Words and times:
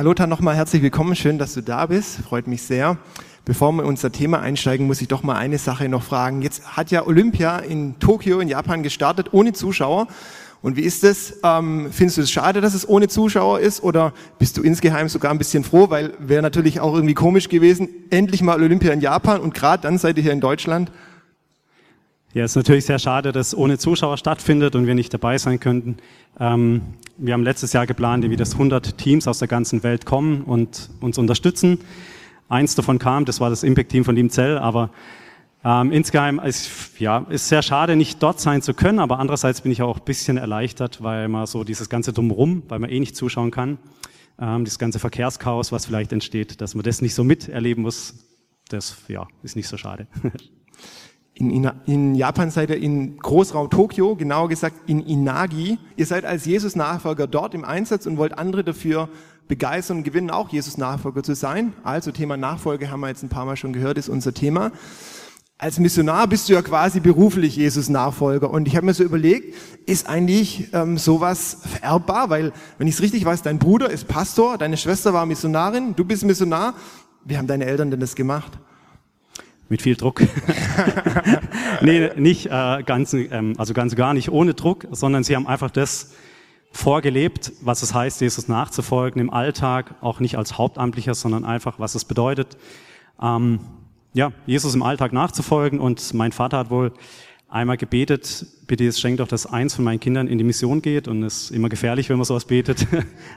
Ja, 0.00 0.04
Lothar, 0.04 0.26
nochmal 0.26 0.56
herzlich 0.56 0.80
willkommen. 0.80 1.14
Schön, 1.14 1.36
dass 1.36 1.52
du 1.52 1.60
da 1.60 1.84
bist. 1.84 2.20
Freut 2.20 2.46
mich 2.46 2.62
sehr. 2.62 2.96
Bevor 3.44 3.70
wir 3.72 3.82
in 3.82 3.88
unser 3.90 4.10
Thema 4.10 4.40
einsteigen, 4.40 4.86
muss 4.86 5.02
ich 5.02 5.08
doch 5.08 5.22
mal 5.22 5.36
eine 5.36 5.58
Sache 5.58 5.90
noch 5.90 6.02
fragen. 6.02 6.40
Jetzt 6.40 6.74
hat 6.74 6.90
ja 6.90 7.06
Olympia 7.06 7.58
in 7.58 7.98
Tokio 7.98 8.40
in 8.40 8.48
Japan 8.48 8.82
gestartet, 8.82 9.34
ohne 9.34 9.52
Zuschauer. 9.52 10.06
Und 10.62 10.78
wie 10.78 10.84
ist 10.84 11.04
das? 11.04 11.34
Ähm, 11.44 11.88
findest 11.92 12.16
du 12.16 12.22
es 12.22 12.30
schade, 12.30 12.62
dass 12.62 12.72
es 12.72 12.88
ohne 12.88 13.08
Zuschauer 13.08 13.60
ist? 13.60 13.82
Oder 13.82 14.14
bist 14.38 14.56
du 14.56 14.62
insgeheim 14.62 15.10
sogar 15.10 15.32
ein 15.32 15.38
bisschen 15.38 15.64
froh? 15.64 15.90
Weil 15.90 16.14
wäre 16.18 16.40
natürlich 16.40 16.80
auch 16.80 16.94
irgendwie 16.94 17.12
komisch 17.12 17.50
gewesen. 17.50 17.90
Endlich 18.08 18.40
mal 18.40 18.56
Olympia 18.56 18.94
in 18.94 19.02
Japan 19.02 19.38
und 19.38 19.52
gerade 19.52 19.82
dann 19.82 19.98
seid 19.98 20.16
ihr 20.16 20.22
hier 20.22 20.32
in 20.32 20.40
Deutschland. 20.40 20.90
Ja, 22.32 22.44
es 22.44 22.52
ist 22.52 22.56
natürlich 22.56 22.84
sehr 22.84 23.00
schade, 23.00 23.32
dass 23.32 23.56
ohne 23.56 23.76
Zuschauer 23.76 24.16
stattfindet 24.16 24.76
und 24.76 24.86
wir 24.86 24.94
nicht 24.94 25.12
dabei 25.12 25.36
sein 25.36 25.58
könnten. 25.58 25.96
Ähm, 26.38 26.82
wir 27.16 27.34
haben 27.34 27.42
letztes 27.42 27.72
Jahr 27.72 27.88
geplant, 27.88 28.28
wie 28.30 28.36
das 28.36 28.52
100 28.52 28.96
Teams 28.98 29.26
aus 29.26 29.40
der 29.40 29.48
ganzen 29.48 29.82
Welt 29.82 30.06
kommen 30.06 30.42
und 30.42 30.90
uns 31.00 31.18
unterstützen. 31.18 31.80
Eins 32.48 32.76
davon 32.76 33.00
kam, 33.00 33.24
das 33.24 33.40
war 33.40 33.50
das 33.50 33.64
Impact-Team 33.64 34.04
von 34.04 34.14
Liebenzell, 34.14 34.58
aber 34.58 34.90
ähm, 35.64 35.90
insgeheim 35.90 36.38
ist 36.38 37.00
ja 37.00 37.26
ist 37.30 37.48
sehr 37.48 37.62
schade, 37.62 37.96
nicht 37.96 38.22
dort 38.22 38.38
sein 38.38 38.62
zu 38.62 38.74
können, 38.74 39.00
aber 39.00 39.18
andererseits 39.18 39.62
bin 39.62 39.72
ich 39.72 39.82
auch 39.82 39.98
ein 39.98 40.04
bisschen 40.04 40.36
erleichtert, 40.36 41.02
weil 41.02 41.26
man 41.26 41.46
so 41.46 41.64
dieses 41.64 41.88
ganze 41.88 42.12
Drumherum, 42.12 42.62
weil 42.68 42.78
man 42.78 42.90
eh 42.90 43.00
nicht 43.00 43.16
zuschauen 43.16 43.50
kann, 43.50 43.78
ähm, 44.40 44.64
das 44.64 44.78
ganze 44.78 45.00
Verkehrschaos, 45.00 45.72
was 45.72 45.86
vielleicht 45.86 46.12
entsteht, 46.12 46.60
dass 46.60 46.76
man 46.76 46.84
das 46.84 47.02
nicht 47.02 47.16
so 47.16 47.24
miterleben 47.24 47.82
muss, 47.82 48.14
das 48.68 48.98
ja 49.08 49.26
ist 49.42 49.56
nicht 49.56 49.66
so 49.66 49.76
schade. 49.76 50.06
In, 51.40 51.50
in, 51.50 51.70
in, 51.86 52.14
Japan 52.14 52.50
seid 52.50 52.68
ihr 52.68 52.76
in 52.76 53.16
Großraum 53.16 53.70
Tokio, 53.70 54.14
genauer 54.14 54.50
gesagt 54.50 54.76
in 54.86 55.00
Inagi. 55.00 55.78
Ihr 55.96 56.04
seid 56.04 56.26
als 56.26 56.44
Jesus-Nachfolger 56.44 57.26
dort 57.26 57.54
im 57.54 57.64
Einsatz 57.64 58.04
und 58.04 58.18
wollt 58.18 58.36
andere 58.36 58.62
dafür 58.62 59.08
begeistern 59.48 59.98
und 59.98 60.02
gewinnen, 60.02 60.30
auch 60.30 60.50
Jesus-Nachfolger 60.50 61.22
zu 61.22 61.34
sein. 61.34 61.72
Also 61.82 62.10
Thema 62.10 62.36
Nachfolge 62.36 62.90
haben 62.90 63.00
wir 63.00 63.08
jetzt 63.08 63.22
ein 63.22 63.30
paar 63.30 63.46
Mal 63.46 63.56
schon 63.56 63.72
gehört, 63.72 63.96
ist 63.96 64.10
unser 64.10 64.34
Thema. 64.34 64.70
Als 65.56 65.78
Missionar 65.78 66.26
bist 66.26 66.50
du 66.50 66.52
ja 66.52 66.60
quasi 66.60 67.00
beruflich 67.00 67.56
Jesus-Nachfolger. 67.56 68.50
Und 68.50 68.68
ich 68.68 68.76
habe 68.76 68.84
mir 68.84 68.92
so 68.92 69.02
überlegt, 69.02 69.54
ist 69.86 70.10
eigentlich 70.10 70.68
ähm, 70.74 70.98
sowas 70.98 71.56
vererbbar? 71.64 72.28
Weil, 72.28 72.52
wenn 72.76 72.86
ich 72.86 72.96
es 72.96 73.00
richtig 73.00 73.24
weiß, 73.24 73.40
dein 73.40 73.58
Bruder 73.58 73.88
ist 73.88 74.08
Pastor, 74.08 74.58
deine 74.58 74.76
Schwester 74.76 75.14
war 75.14 75.24
Missionarin, 75.24 75.96
du 75.96 76.04
bist 76.04 76.22
Missionar. 76.22 76.74
Wie 77.24 77.38
haben 77.38 77.46
deine 77.46 77.64
Eltern 77.64 77.90
denn 77.90 78.00
das 78.00 78.14
gemacht? 78.14 78.58
Mit 79.70 79.82
viel 79.82 79.94
Druck. 79.94 80.20
nee, 81.80 82.10
nicht 82.16 82.46
äh, 82.46 82.82
ganz, 82.84 83.14
ähm, 83.14 83.54
also 83.56 83.72
ganz 83.72 83.94
gar 83.94 84.14
nicht 84.14 84.30
ohne 84.30 84.52
Druck, 84.52 84.88
sondern 84.90 85.22
sie 85.22 85.36
haben 85.36 85.46
einfach 85.46 85.70
das 85.70 86.12
vorgelebt, 86.72 87.52
was 87.62 87.82
es 87.82 87.94
heißt, 87.94 88.20
Jesus 88.20 88.48
nachzufolgen 88.48 89.20
im 89.20 89.30
Alltag, 89.30 89.94
auch 90.00 90.18
nicht 90.18 90.36
als 90.36 90.58
Hauptamtlicher, 90.58 91.14
sondern 91.14 91.44
einfach, 91.44 91.78
was 91.78 91.94
es 91.94 92.04
bedeutet, 92.04 92.58
ähm, 93.22 93.60
ja, 94.12 94.32
Jesus 94.44 94.74
im 94.74 94.82
Alltag 94.82 95.12
nachzufolgen. 95.12 95.78
Und 95.78 96.14
mein 96.14 96.32
Vater 96.32 96.58
hat 96.58 96.70
wohl 96.70 96.92
einmal 97.48 97.76
gebetet, 97.76 98.46
bitte 98.66 98.82
jetzt 98.82 99.00
schenkt 99.00 99.20
doch, 99.20 99.28
dass 99.28 99.46
eins 99.46 99.76
von 99.76 99.84
meinen 99.84 100.00
Kindern 100.00 100.26
in 100.26 100.38
die 100.38 100.44
Mission 100.44 100.82
geht. 100.82 101.06
Und 101.06 101.22
es 101.22 101.44
ist 101.44 101.50
immer 101.52 101.68
gefährlich, 101.68 102.08
wenn 102.08 102.16
man 102.16 102.24
sowas 102.24 102.44
betet. 102.44 102.88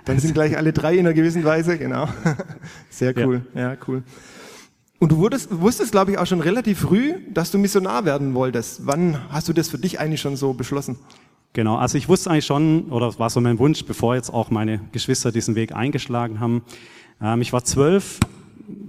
Dann 0.06 0.18
sind 0.18 0.34
gleich 0.34 0.58
alle 0.58 0.74
drei 0.74 0.94
in 0.94 1.02
einer 1.02 1.14
gewissen 1.14 1.44
Weise, 1.44 1.78
genau. 1.78 2.08
Sehr 2.90 3.16
cool, 3.18 3.46
ja, 3.54 3.74
ja 3.74 3.78
cool. 3.88 4.02
Und 5.04 5.12
du 5.12 5.18
wurdest, 5.18 5.50
wusstest, 5.60 5.92
glaube 5.92 6.12
ich, 6.12 6.18
auch 6.18 6.26
schon 6.26 6.40
relativ 6.40 6.80
früh, 6.80 7.16
dass 7.30 7.52
du 7.52 7.58
Missionar 7.58 8.06
werden 8.06 8.36
wolltest. 8.36 8.88
Wann 8.88 9.20
hast 9.28 9.50
du 9.50 9.52
das 9.52 9.68
für 9.68 9.78
dich 9.78 10.00
eigentlich 10.00 10.22
schon 10.22 10.38
so 10.38 10.54
beschlossen? 10.54 10.98
Genau, 11.52 11.76
also 11.76 11.98
ich 11.98 12.08
wusste 12.08 12.30
eigentlich 12.30 12.46
schon, 12.46 12.86
oder 12.86 13.08
das 13.08 13.20
war 13.20 13.30
so 13.30 13.42
mein 13.42 13.60
Wunsch, 13.60 13.84
bevor 13.84 14.16
jetzt 14.16 14.30
auch 14.30 14.50
meine 14.50 14.80
Geschwister 14.94 15.34
diesen 15.34 15.56
Weg 15.56 15.76
eingeschlagen 15.76 16.40
haben. 16.40 16.62
Ähm, 17.22 17.42
ich 17.42 17.52
war 17.52 17.66
zwölf, 17.66 18.22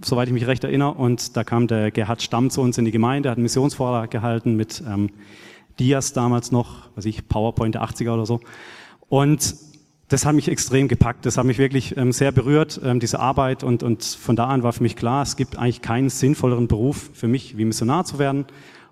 soweit 0.05 0.29
ich 0.29 0.35
mich 0.35 0.47
recht 0.47 0.63
erinnere, 0.63 0.93
und 0.93 1.37
da 1.37 1.43
kam 1.43 1.67
der 1.67 1.91
Gerhard 1.91 2.23
Stamm 2.23 2.49
zu 2.49 2.61
uns 2.61 2.79
in 2.79 2.85
die 2.85 2.93
Gemeinde, 2.93 3.29
hat 3.29 3.39
einen 3.39 3.43
Missionsvortrag 3.43 4.09
gehalten 4.13 4.55
mit 4.55 4.85
ähm, 4.87 5.11
Dias 5.81 6.13
damals 6.13 6.53
noch, 6.53 6.91
weiß 6.95 7.07
ich, 7.07 7.27
PowerPoint 7.27 7.75
der 7.75 7.83
80er 7.83 8.15
oder 8.15 8.25
so. 8.25 8.39
Und 9.09 9.57
das 10.15 10.25
hat 10.25 10.37
mich 10.37 10.49
extrem 10.49 10.87
gepackt, 10.87 11.27
das 11.27 11.37
hat 11.39 11.45
mich 11.45 11.59
wirklich 11.59 11.97
ähm, 11.97 12.13
sehr 12.13 12.31
berührt, 12.31 12.81
ähm, 12.85 13.01
diese 13.01 13.19
Arbeit. 13.19 13.65
Und, 13.65 13.83
und 13.83 14.05
von 14.05 14.37
da 14.37 14.47
an 14.47 14.63
war 14.63 14.73
für 14.73 14.85
mich 14.85 14.95
klar, 14.95 15.23
es 15.23 15.35
gibt 15.35 15.59
eigentlich 15.59 15.83
keinen 15.83 16.09
sinnvolleren 16.09 16.69
Beruf 16.69 17.11
für 17.15 17.27
mich, 17.27 17.59
wie 17.59 17.65
Missionar 17.65 18.05
zu 18.05 18.21
werden. 18.21 18.47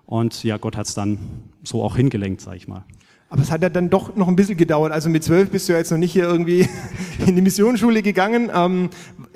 Und 0.05 0.43
ja, 0.43 0.57
Gott 0.57 0.75
hat 0.75 0.85
es 0.85 0.95
dann 0.95 1.17
so 1.63 1.81
auch 1.81 1.95
hingelenkt, 1.95 2.41
sage 2.41 2.57
ich 2.57 2.67
mal. 2.67 2.83
Aber 3.29 3.41
es 3.41 3.51
hat 3.51 3.61
ja 3.61 3.69
dann 3.69 3.89
doch 3.89 4.17
noch 4.17 4.27
ein 4.27 4.35
bisschen 4.35 4.57
gedauert. 4.57 4.91
Also 4.91 5.09
mit 5.09 5.23
zwölf 5.23 5.49
bist 5.49 5.69
du 5.69 5.71
ja 5.73 5.79
jetzt 5.79 5.91
noch 5.91 5.97
nicht 5.97 6.11
hier 6.11 6.25
irgendwie 6.25 6.67
in 7.25 7.37
die 7.37 7.41
Missionsschule 7.41 8.01
gegangen. 8.01 8.51
Ähm, 8.53 8.89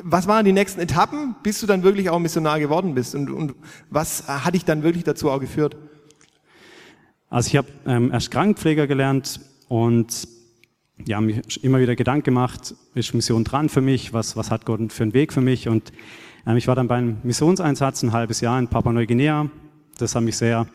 was 0.03 0.27
waren 0.27 0.43
die 0.43 0.51
nächsten 0.51 0.81
Etappen, 0.81 1.35
bis 1.41 1.61
du 1.61 1.67
dann 1.67 1.83
wirklich 1.83 2.09
auch 2.09 2.19
Missionar 2.19 2.59
geworden 2.59 2.95
bist? 2.95 3.15
Und, 3.15 3.29
und 3.29 3.55
was 3.89 4.27
hat 4.27 4.55
dich 4.55 4.65
dann 4.65 4.83
wirklich 4.83 5.05
dazu 5.05 5.31
auch 5.31 5.39
geführt? 5.39 5.77
Also 7.29 7.47
ich 7.47 7.55
habe 7.55 7.69
ähm, 7.85 8.11
erst 8.11 8.29
Krankenpfleger 8.29 8.87
gelernt 8.87 9.39
und 9.69 10.27
ja, 11.05 11.21
mich 11.21 11.63
immer 11.63 11.79
wieder 11.79 11.95
Gedanken 11.95 12.25
gemacht, 12.25 12.75
ist 12.95 13.13
Mission 13.13 13.43
dran 13.43 13.69
für 13.69 13.81
mich, 13.81 14.13
was, 14.13 14.35
was 14.35 14.51
hat 14.51 14.65
Gott 14.65 14.91
für 14.91 15.03
einen 15.03 15.13
Weg 15.13 15.33
für 15.33 15.41
mich? 15.41 15.67
Und 15.67 15.91
ähm, 16.45 16.57
ich 16.57 16.67
war 16.67 16.75
dann 16.75 16.87
beim 16.87 17.17
Missionseinsatz 17.23 18.03
ein 18.03 18.11
halbes 18.11 18.41
Jahr 18.41 18.57
in 18.59 18.67
Papua-Neuguinea. 18.67 19.49
Das 19.97 20.15
hat 20.15 20.23
mich 20.23 20.37
sehr 20.37 20.67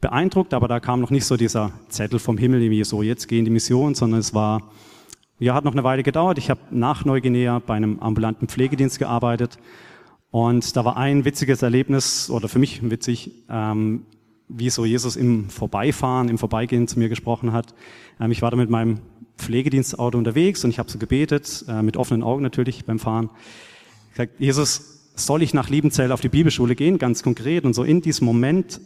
beeindruckt, 0.00 0.52
aber 0.52 0.68
da 0.68 0.80
kam 0.80 1.00
noch 1.00 1.10
nicht 1.10 1.24
so 1.24 1.36
dieser 1.36 1.72
Zettel 1.88 2.18
vom 2.18 2.36
Himmel, 2.38 2.60
wie 2.70 2.84
so, 2.84 3.02
jetzt 3.02 3.28
gehen 3.28 3.44
die 3.44 3.50
Mission, 3.50 3.94
sondern 3.94 4.20
es 4.20 4.34
war, 4.34 4.70
ja, 5.38 5.54
hat 5.54 5.64
noch 5.64 5.72
eine 5.72 5.84
Weile 5.84 6.02
gedauert. 6.02 6.38
Ich 6.38 6.50
habe 6.50 6.60
nach 6.70 7.04
Neuguinea 7.04 7.60
bei 7.60 7.74
einem 7.74 7.98
ambulanten 8.00 8.48
Pflegedienst 8.48 8.98
gearbeitet 8.98 9.58
und 10.30 10.76
da 10.76 10.84
war 10.84 10.96
ein 10.96 11.24
witziges 11.24 11.62
Erlebnis, 11.62 12.28
oder 12.30 12.48
für 12.48 12.58
mich 12.58 12.88
witzig, 12.90 13.30
ähm, 13.48 14.04
wie 14.48 14.70
so 14.70 14.84
Jesus 14.84 15.16
im 15.16 15.48
Vorbeifahren, 15.50 16.28
im 16.28 16.38
Vorbeigehen 16.38 16.88
zu 16.88 16.98
mir 16.98 17.08
gesprochen 17.08 17.52
hat. 17.52 17.74
Ähm, 18.20 18.30
ich 18.30 18.42
war 18.42 18.50
da 18.50 18.56
mit 18.56 18.70
meinem 18.70 19.00
Pflegedienstauto 19.38 20.16
unterwegs 20.16 20.64
und 20.64 20.70
ich 20.70 20.78
habe 20.78 20.90
so 20.90 20.98
gebetet, 20.98 21.64
äh, 21.68 21.82
mit 21.82 21.96
offenen 21.96 22.22
Augen 22.22 22.42
natürlich 22.42 22.84
beim 22.84 22.98
Fahren. 22.98 23.30
Ich 24.08 24.16
gesagt, 24.16 24.40
Jesus, 24.40 25.10
soll 25.14 25.42
ich 25.42 25.54
nach 25.54 25.68
Liebenzell 25.68 26.12
auf 26.12 26.20
die 26.20 26.28
Bibelschule 26.28 26.74
gehen, 26.74 26.98
ganz 26.98 27.22
konkret? 27.22 27.64
Und 27.64 27.74
so 27.74 27.84
in 27.84 28.02
diesem 28.02 28.26
Moment 28.26 28.80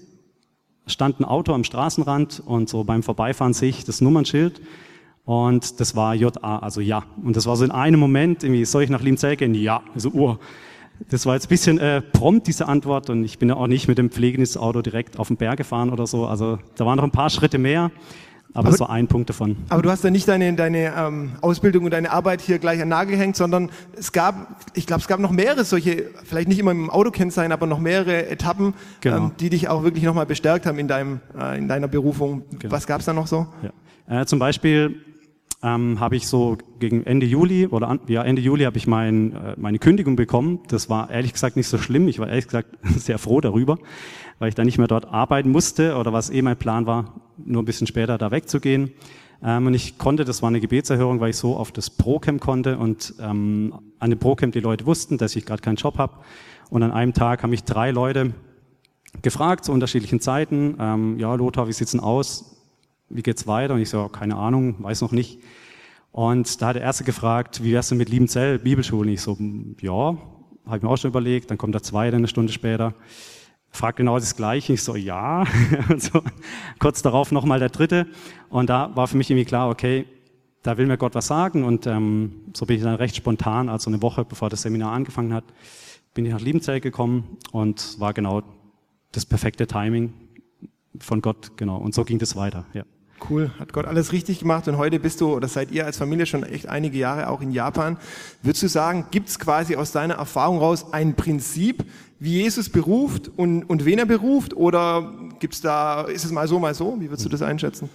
stand 0.87 1.21
ein 1.21 1.25
Auto 1.25 1.53
am 1.53 1.65
Straßenrand 1.65 2.43
und 2.45 2.69
so 2.69 2.85
beim 2.85 3.03
Vorbeifahren 3.03 3.53
sehe 3.53 3.69
ich 3.69 3.85
das 3.85 4.01
Nummernschild 4.01 4.61
und 5.25 5.79
das 5.81 5.95
war 5.95 6.15
JA, 6.15 6.59
also 6.59 6.81
ja. 6.81 7.05
Und 7.23 7.37
das 7.37 7.47
war 7.47 7.57
so 7.57 7.65
in 7.65 7.71
einem 7.71 8.01
Moment, 8.01 8.43
irgendwie, 8.43 8.65
soll 8.65 8.83
ich 8.83 8.91
nach 8.91 9.03
Liebenzell 9.03 9.37
gehen? 9.37 9.55
Ja. 9.55 9.83
Also, 9.95 10.11
oh. 10.13 10.39
Das 11.09 11.27
war 11.27 11.35
jetzt 11.35 11.47
ein 11.47 11.49
bisschen 11.49 11.79
äh, 11.79 12.01
prompt, 12.03 12.47
diese 12.47 12.69
Antwort 12.69 13.11
und 13.11 13.25
ich 13.25 13.39
bin 13.39 13.49
ja 13.49 13.57
auch 13.57 13.67
nicht 13.67 13.89
mit 13.89 13.99
dem 13.99 14.11
Pflegedienstauto 14.11 14.83
direkt 14.83 15.19
auf 15.19 15.29
den 15.29 15.37
Berg 15.37 15.57
gefahren 15.57 15.91
oder 15.91 16.07
so. 16.07 16.27
Also 16.27 16.59
da 16.77 16.87
waren 16.87 16.97
noch 16.97 17.05
ein 17.05 17.11
paar 17.11 17.31
Schritte 17.31 17.59
mehr. 17.59 17.91
Aber, 18.53 18.61
aber 18.61 18.71
das 18.71 18.81
war 18.81 18.91
ein 18.91 19.07
Punkt 19.07 19.31
davon. 19.31 19.57
Aber 19.69 19.81
du 19.81 19.91
hast 19.91 20.03
ja 20.03 20.11
nicht 20.11 20.27
deine, 20.27 20.53
deine 20.55 20.93
ähm, 20.97 21.33
Ausbildung 21.41 21.85
und 21.85 21.93
deine 21.93 22.11
Arbeit 22.11 22.41
hier 22.41 22.59
gleich 22.59 22.83
an 22.83 22.89
Nagel 22.89 23.15
gehängt, 23.15 23.37
sondern 23.37 23.71
es 23.97 24.11
gab, 24.11 24.61
ich 24.75 24.89
glaube, 24.89 25.01
es 25.01 25.07
gab 25.07 25.21
noch 25.21 25.31
mehrere 25.31 25.65
solche, 25.65 26.11
vielleicht 26.25 26.49
nicht 26.49 26.59
immer 26.59 26.73
im 26.73 26.91
Autokennzeichen, 26.91 27.53
aber 27.53 27.67
noch 27.67 27.79
mehrere 27.79 28.27
Etappen, 28.27 28.75
genau. 29.01 29.17
ähm, 29.17 29.31
die 29.39 29.51
dich 29.51 29.69
auch 29.69 29.85
wirklich 29.85 30.03
nochmal 30.03 30.27
bestärkt 30.27 30.67
haben 30.67 30.81
in, 30.81 30.89
deinem, 30.89 31.21
äh, 31.39 31.59
in 31.59 31.69
deiner 31.69 31.87
Berufung. 31.87 32.43
Genau. 32.59 32.73
Was 32.73 32.89
gab 32.89 32.99
es 32.99 33.07
da 33.07 33.13
noch 33.13 33.29
so? 33.29 33.47
Ja. 33.63 34.23
Äh, 34.23 34.27
zum 34.27 34.41
Beispiel 34.41 34.97
ähm, 35.63 36.01
habe 36.01 36.17
ich 36.17 36.27
so 36.27 36.57
gegen 36.79 37.05
Ende 37.05 37.27
Juli 37.27 37.67
oder 37.67 37.89
an, 37.89 38.01
ja 38.07 38.23
Ende 38.23 38.41
Juli 38.41 38.65
habe 38.65 38.79
ich 38.79 38.87
mein, 38.87 39.35
äh, 39.35 39.55
meine 39.57 39.79
Kündigung 39.79 40.17
bekommen. 40.17 40.61
Das 40.69 40.89
war 40.89 41.11
ehrlich 41.11 41.33
gesagt 41.33 41.57
nicht 41.57 41.69
so 41.69 41.77
schlimm. 41.77 42.09
Ich 42.09 42.19
war 42.19 42.29
ehrlich 42.29 42.47
gesagt 42.47 42.69
sehr 42.97 43.19
froh 43.19 43.41
darüber, 43.41 43.79
weil 44.39 44.49
ich 44.49 44.55
dann 44.55 44.67
nicht 44.67 44.79
mehr 44.79 44.89
dort 44.89 45.07
arbeiten 45.07 45.51
musste 45.51 45.97
oder 45.97 46.13
was 46.13 46.31
eh 46.31 46.43
mein 46.43 46.57
Plan 46.57 46.87
war, 46.87 47.21
nur 47.37 47.63
ein 47.63 47.67
bisschen 47.67 47.87
später 47.87 48.17
da 48.17 48.31
wegzugehen. 48.31 48.93
Ähm, 49.43 49.67
und 49.67 49.75
ich 49.75 49.99
konnte, 49.99 50.25
das 50.25 50.43
war 50.43 50.49
eine 50.49 50.61
Gebetserhörung, 50.61 51.21
weil 51.21 51.31
ich 51.31 51.37
so 51.37 51.57
auf 51.57 51.73
das 51.73 51.91
Procamp 51.91 52.41
konnte 52.41 52.79
und 52.79 53.15
ähm, 53.21 53.75
an 53.99 54.11
dem 54.11 54.19
Procamp 54.19 54.53
die 54.55 54.61
Leute 54.61 54.87
wussten, 54.87 55.19
dass 55.19 55.37
ich 55.37 55.45
gerade 55.45 55.63
keinen 55.63 55.77
Job 55.77 55.99
habe. 55.99 56.15
Und 56.71 56.83
an 56.83 56.93
einem 56.93 57.13
Tag 57.13 57.43
haben 57.43 57.51
mich 57.51 57.65
drei 57.65 57.91
Leute 57.91 58.33
gefragt 59.23 59.65
zu 59.65 59.73
unterschiedlichen 59.73 60.21
Zeiten. 60.21 60.77
Ähm, 60.79 61.19
ja, 61.19 61.35
Lothar, 61.35 61.69
wie 61.69 61.73
sieht's 61.73 61.91
denn 61.91 62.01
aus? 62.01 62.60
Wie 63.11 63.23
geht's 63.23 63.47
weiter? 63.47 63.75
Und 63.75 63.81
ich 63.81 63.91
so, 63.91 64.09
keine 64.09 64.37
Ahnung, 64.37 64.77
weiß 64.79 65.03
noch 65.03 65.13
nicht. 65.13 65.41
Und 66.13 66.61
da 66.63 66.69
hat 66.69 66.77
der 66.77 66.83
Erste 66.83 67.05
gefragt, 67.05 67.63
wie 67.63 67.73
wär's 67.73 67.89
denn 67.89 67.99
mit 67.99 68.09
Liebenzell, 68.09 68.59
Bibelschule? 68.59 69.11
ich 69.11 69.21
so, 69.21 69.37
ja, 69.81 70.17
habe 70.67 70.77
ich 70.77 70.83
mir 70.83 70.89
auch 70.89 70.97
schon 70.97 71.11
überlegt. 71.11 71.51
Dann 71.51 71.59
kommt 71.59 71.75
der 71.75 71.83
Zweite 71.83 72.17
eine 72.17 72.29
Stunde 72.29 72.53
später, 72.53 72.95
fragt 73.71 73.99
genau 73.99 74.19
das 74.19 74.37
Gleiche. 74.37 74.73
Ich 74.73 74.83
so, 74.83 74.97
ja. 74.97 75.45
Und 75.89 76.03
so, 76.03 76.23
kurz 76.79 77.03
darauf 77.03 77.33
nochmal 77.33 77.59
der 77.59 77.69
Dritte. 77.69 78.07
Und 78.49 78.71
da 78.71 78.95
war 78.97 79.07
für 79.07 79.17
mich 79.17 79.31
irgendwie 79.31 79.45
klar, 79.45 79.71
okay, 79.71 80.07
da 80.63 80.79
will 80.79 80.87
mir 80.87 80.99
Gott 80.99 81.15
was 81.15 81.27
sagen. 81.27 81.65
Und 81.65 81.87
ähm, 81.87 82.53
so 82.55 82.67
bin 82.67 82.77
ich 82.77 82.83
dann 82.83 82.95
recht 82.95 83.17
spontan, 83.17 83.69
also 83.69 83.91
eine 83.91 84.03
Woche 84.03 84.25
bevor 84.25 84.51
das 84.51 84.63
Seminar 84.63 84.93
angefangen 84.93 85.33
hat, 85.33 85.45
bin 86.15 86.27
ich 86.27 86.33
nach 86.33 86.41
Liebenzell 86.41 86.81
gekommen 86.81 87.39
und 87.53 87.99
war 88.01 88.13
genau 88.13 88.43
das 89.13 89.27
perfekte 89.27 89.67
Timing 89.67 90.13
von 90.99 91.23
Gott, 91.23 91.57
genau. 91.57 91.77
Und 91.77 91.95
so 91.95 92.05
ging 92.05 92.19
das 92.19 92.37
weiter, 92.37 92.67
ja. 92.73 92.85
Cool, 93.29 93.51
hat 93.59 93.73
Gott 93.73 93.87
alles 93.87 94.13
richtig 94.13 94.41
gemacht 94.41 94.67
und 94.69 94.79
heute 94.79 94.99
bist 94.99 95.21
du 95.21 95.35
oder 95.35 95.49
seid 95.49 95.71
ihr 95.73 95.85
als 95.85 95.99
Familie 95.99 96.27
schon 96.27 96.43
echt 96.43 96.69
einige 96.69 96.99
Jahre 96.99 97.29
auch 97.29 97.41
in 97.41 97.51
Japan. 97.51 97.99
Würdest 98.43 98.63
du 98.63 98.69
sagen, 98.69 99.07
gibt 99.11 99.29
es 99.29 99.39
quasi 99.39 99.77
aus 99.77 99.93
deiner 99.93 100.15
Erfahrung 100.15 100.59
raus 100.59 100.93
ein 100.93 101.15
Prinzip, 101.15 101.85
wie 102.19 102.43
Jesus 102.43 102.69
beruft 102.69 103.31
und, 103.37 103.65
und 103.65 103.85
wen 103.85 103.99
er 103.99 104.07
beruft 104.07 104.55
oder 104.55 105.13
gibt's 105.39 105.61
da, 105.61 106.03
ist 106.03 106.25
es 106.25 106.33
mal 106.33 106.49
so, 106.49 106.59
mal 106.59 106.75
so? 106.75 106.97
Wie 107.01 107.11
würdest 107.11 107.25
du 107.25 107.29
das 107.29 107.43
einschätzen? 107.43 107.89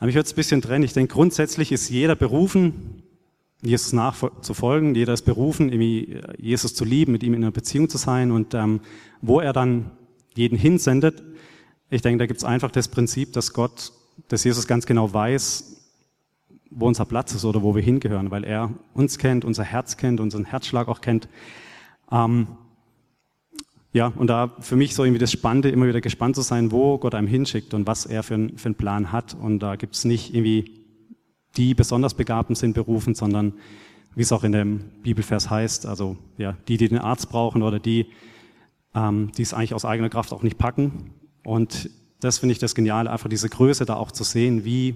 Ich 0.00 0.14
würde 0.14 0.26
es 0.26 0.32
ein 0.32 0.36
bisschen 0.36 0.62
trennen. 0.62 0.84
Ich 0.84 0.92
denke, 0.94 1.14
grundsätzlich 1.14 1.70
ist 1.70 1.88
jeder 1.88 2.16
berufen, 2.16 3.02
Jesus 3.62 3.92
nachzufolgen. 3.92 4.94
Jeder 4.96 5.12
ist 5.12 5.22
berufen, 5.22 5.68
irgendwie 5.70 6.20
Jesus 6.38 6.74
zu 6.74 6.84
lieben, 6.84 7.12
mit 7.12 7.22
ihm 7.22 7.34
in 7.34 7.44
einer 7.44 7.52
Beziehung 7.52 7.88
zu 7.88 7.98
sein 7.98 8.32
und 8.32 8.54
ähm, 8.54 8.80
wo 9.20 9.40
er 9.40 9.52
dann 9.52 9.92
jeden 10.34 10.58
hinsendet. 10.58 11.22
Ich 11.88 12.02
denke, 12.02 12.18
da 12.18 12.26
gibt 12.26 12.38
es 12.38 12.44
einfach 12.44 12.72
das 12.72 12.88
Prinzip, 12.88 13.32
dass 13.32 13.52
Gott 13.52 13.92
dass 14.28 14.44
Jesus 14.44 14.66
ganz 14.66 14.86
genau 14.86 15.12
weiß, 15.12 15.76
wo 16.70 16.86
unser 16.86 17.04
Platz 17.04 17.34
ist 17.34 17.44
oder 17.44 17.62
wo 17.62 17.74
wir 17.74 17.82
hingehören, 17.82 18.30
weil 18.30 18.44
er 18.44 18.70
uns 18.94 19.18
kennt, 19.18 19.44
unser 19.44 19.64
Herz 19.64 19.96
kennt, 19.96 20.20
unseren 20.20 20.44
Herzschlag 20.44 20.88
auch 20.88 21.00
kennt. 21.00 21.28
Ähm, 22.10 22.46
ja, 23.92 24.06
und 24.16 24.28
da 24.28 24.56
für 24.60 24.76
mich 24.76 24.94
so 24.94 25.04
irgendwie 25.04 25.18
das 25.18 25.32
Spannende, 25.32 25.68
immer 25.68 25.86
wieder 25.86 26.00
gespannt 26.00 26.34
zu 26.34 26.42
sein, 26.42 26.72
wo 26.72 26.96
Gott 26.96 27.14
einem 27.14 27.26
hinschickt 27.26 27.74
und 27.74 27.86
was 27.86 28.06
er 28.06 28.22
für, 28.22 28.34
ein, 28.34 28.56
für 28.56 28.66
einen 28.66 28.74
Plan 28.74 29.12
hat. 29.12 29.34
Und 29.34 29.58
da 29.58 29.76
gibt 29.76 29.94
es 29.94 30.04
nicht 30.04 30.34
irgendwie 30.34 30.82
die 31.56 31.74
besonders 31.74 32.14
Begabten 32.14 32.54
sind 32.54 32.72
berufen, 32.72 33.14
sondern 33.14 33.52
wie 34.14 34.22
es 34.22 34.32
auch 34.32 34.44
in 34.44 34.52
dem 34.52 34.80
Bibelvers 35.02 35.50
heißt, 35.50 35.86
also 35.86 36.16
ja, 36.38 36.56
die, 36.68 36.78
die 36.78 36.88
den 36.88 36.98
Arzt 36.98 37.28
brauchen 37.28 37.62
oder 37.62 37.78
die, 37.78 38.06
ähm, 38.94 39.30
die 39.36 39.42
es 39.42 39.52
eigentlich 39.52 39.74
aus 39.74 39.84
eigener 39.84 40.08
Kraft 40.08 40.32
auch 40.32 40.42
nicht 40.42 40.58
packen. 40.58 41.12
Und 41.44 41.90
das 42.22 42.38
finde 42.38 42.52
ich 42.52 42.58
das 42.60 42.74
Geniale, 42.74 43.10
einfach 43.10 43.28
diese 43.28 43.48
Größe 43.48 43.84
da 43.84 43.96
auch 43.96 44.12
zu 44.12 44.22
sehen, 44.22 44.64
wie 44.64 44.94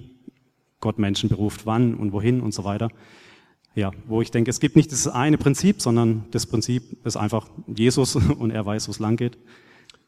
Gott 0.79 0.97
Menschen 0.97 1.27
beruft, 1.27 1.65
wann 1.65 1.95
und 1.95 2.13
wohin 2.13 2.39
und 2.39 2.53
so 2.53 2.63
weiter. 2.63 2.89
Ja, 3.75 3.91
wo 4.07 4.21
ich 4.21 4.31
denke, 4.31 4.49
es 4.49 4.59
gibt 4.59 4.75
nicht 4.75 4.91
das 4.91 5.07
eine 5.07 5.37
Prinzip, 5.37 5.81
sondern 5.81 6.25
das 6.31 6.45
Prinzip 6.45 7.05
ist 7.05 7.17
einfach 7.17 7.49
Jesus 7.67 8.15
und 8.39 8.51
er 8.51 8.65
weiß, 8.65 8.87
wo 8.87 8.91
es 8.91 8.99
lang 8.99 9.17
geht. 9.17 9.37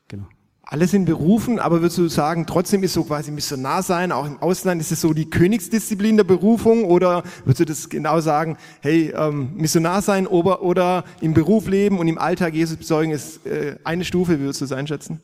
Genau. 0.08 0.28
Alle 0.72 0.86
sind 0.86 1.06
berufen, 1.06 1.58
aber 1.58 1.82
würdest 1.82 1.98
du 1.98 2.08
sagen, 2.10 2.46
trotzdem 2.46 2.84
ist 2.84 2.94
so 2.94 3.04
quasi 3.04 3.32
Missionar 3.32 3.82
sein, 3.82 4.12
auch 4.12 4.28
im 4.28 4.38
Ausland, 4.38 4.80
ist 4.80 4.92
es 4.92 5.02
so 5.02 5.14
die 5.14 5.28
Königsdisziplin 5.28 6.16
der 6.16 6.26
Berufung 6.26 6.84
oder 6.84 7.24
würdest 7.44 7.60
du 7.60 7.66
das 7.66 7.90
genau 7.90 8.20
sagen, 8.20 8.56
hey, 8.82 9.12
ähm, 9.16 9.50
Missionar 9.56 10.04
sein 10.04 10.28
oder, 10.28 10.62
oder 10.62 11.06
im 11.22 11.34
Beruf 11.34 11.68
leben 11.68 11.98
und 11.98 12.08
im 12.08 12.20
Alltag 12.20 12.54
Jesus 12.54 12.78
bezeugen 12.78 13.12
ist 13.12 13.48
äh, 13.48 13.78
eine 13.84 14.06
Stufe, 14.06 14.40
würdest 14.40 14.62
du 14.62 14.66
es 14.66 14.72
einschätzen? 14.72 15.22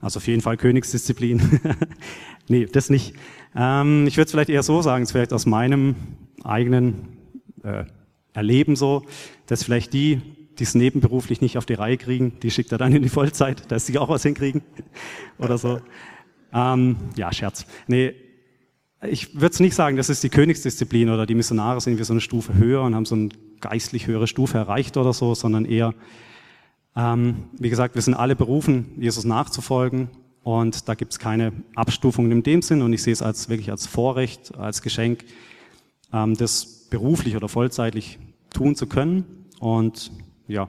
Also 0.00 0.16
auf 0.16 0.26
jeden 0.26 0.40
Fall 0.40 0.56
Königsdisziplin. 0.56 1.60
nee, 2.48 2.66
das 2.66 2.90
nicht. 2.90 3.14
Ähm, 3.54 4.08
ich 4.08 4.16
würde 4.16 4.24
es 4.24 4.32
vielleicht 4.32 4.50
eher 4.50 4.64
so 4.64 4.82
sagen, 4.82 5.04
es 5.04 5.12
vielleicht 5.12 5.32
aus 5.32 5.46
meinem 5.46 5.94
eigenen 6.42 7.16
äh, 7.62 7.84
Erleben 8.32 8.74
so, 8.74 9.04
dass 9.46 9.62
vielleicht 9.62 9.92
die, 9.92 10.20
die 10.60 10.64
es 10.64 10.74
nebenberuflich 10.74 11.40
nicht 11.40 11.56
auf 11.56 11.64
die 11.64 11.74
Reihe 11.74 11.96
kriegen, 11.96 12.38
die 12.42 12.50
schickt 12.50 12.70
er 12.70 12.78
dann 12.78 12.94
in 12.94 13.02
die 13.02 13.08
Vollzeit, 13.08 13.70
dass 13.72 13.86
sie 13.86 13.98
auch 13.98 14.10
was 14.10 14.22
hinkriegen 14.22 14.62
oder 15.38 15.56
so. 15.56 15.80
Ähm, 16.52 16.96
ja, 17.16 17.32
Scherz. 17.32 17.64
Nee, 17.86 18.14
ich 19.02 19.34
würde 19.34 19.54
es 19.54 19.60
nicht 19.60 19.74
sagen, 19.74 19.96
das 19.96 20.10
ist 20.10 20.22
die 20.22 20.28
Königsdisziplin 20.28 21.08
oder 21.08 21.24
die 21.24 21.34
Missionare 21.34 21.80
sind 21.80 21.96
wir 21.96 22.04
so 22.04 22.12
eine 22.12 22.20
Stufe 22.20 22.54
höher 22.54 22.82
und 22.82 22.94
haben 22.94 23.06
so 23.06 23.14
eine 23.14 23.30
geistlich 23.60 24.06
höhere 24.06 24.26
Stufe 24.26 24.58
erreicht 24.58 24.98
oder 24.98 25.14
so, 25.14 25.34
sondern 25.34 25.64
eher, 25.64 25.94
ähm, 26.94 27.44
wie 27.58 27.70
gesagt, 27.70 27.94
wir 27.94 28.02
sind 28.02 28.14
alle 28.14 28.36
berufen, 28.36 28.92
Jesus 28.98 29.24
nachzufolgen 29.24 30.10
und 30.42 30.88
da 30.88 30.94
gibt 30.94 31.12
es 31.12 31.18
keine 31.18 31.52
Abstufungen 31.74 32.30
in 32.32 32.42
dem 32.42 32.60
Sinn 32.60 32.82
und 32.82 32.92
ich 32.92 33.02
sehe 33.02 33.14
es 33.14 33.22
als 33.22 33.48
wirklich 33.48 33.70
als 33.70 33.86
Vorrecht, 33.86 34.54
als 34.56 34.82
Geschenk, 34.82 35.24
ähm, 36.12 36.36
das 36.36 36.88
beruflich 36.90 37.36
oder 37.36 37.48
vollzeitlich 37.48 38.18
tun 38.52 38.74
zu 38.74 38.86
können 38.86 39.46
und 39.60 40.10
ja, 40.50 40.68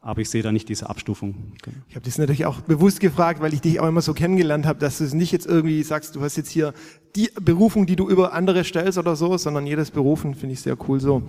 aber 0.00 0.20
ich 0.20 0.28
sehe 0.28 0.42
da 0.42 0.52
nicht 0.52 0.68
diese 0.68 0.90
Abstufung. 0.90 1.54
Ich 1.88 1.96
habe 1.96 2.04
das 2.04 2.18
natürlich 2.18 2.44
auch 2.44 2.60
bewusst 2.60 3.00
gefragt, 3.00 3.40
weil 3.40 3.54
ich 3.54 3.62
dich 3.62 3.80
auch 3.80 3.88
immer 3.88 4.02
so 4.02 4.12
kennengelernt 4.12 4.66
habe, 4.66 4.78
dass 4.78 4.98
du 4.98 5.04
es 5.04 5.14
nicht 5.14 5.32
jetzt 5.32 5.46
irgendwie 5.46 5.82
sagst, 5.82 6.14
du 6.14 6.20
hast 6.20 6.36
jetzt 6.36 6.50
hier 6.50 6.74
die 7.16 7.30
Berufung, 7.40 7.86
die 7.86 7.96
du 7.96 8.08
über 8.10 8.32
andere 8.34 8.64
stellst 8.64 8.98
oder 8.98 9.16
so, 9.16 9.38
sondern 9.38 9.66
jedes 9.66 9.90
Berufen 9.90 10.34
finde 10.34 10.52
ich 10.52 10.60
sehr 10.60 10.76
cool 10.88 11.00
so. 11.00 11.22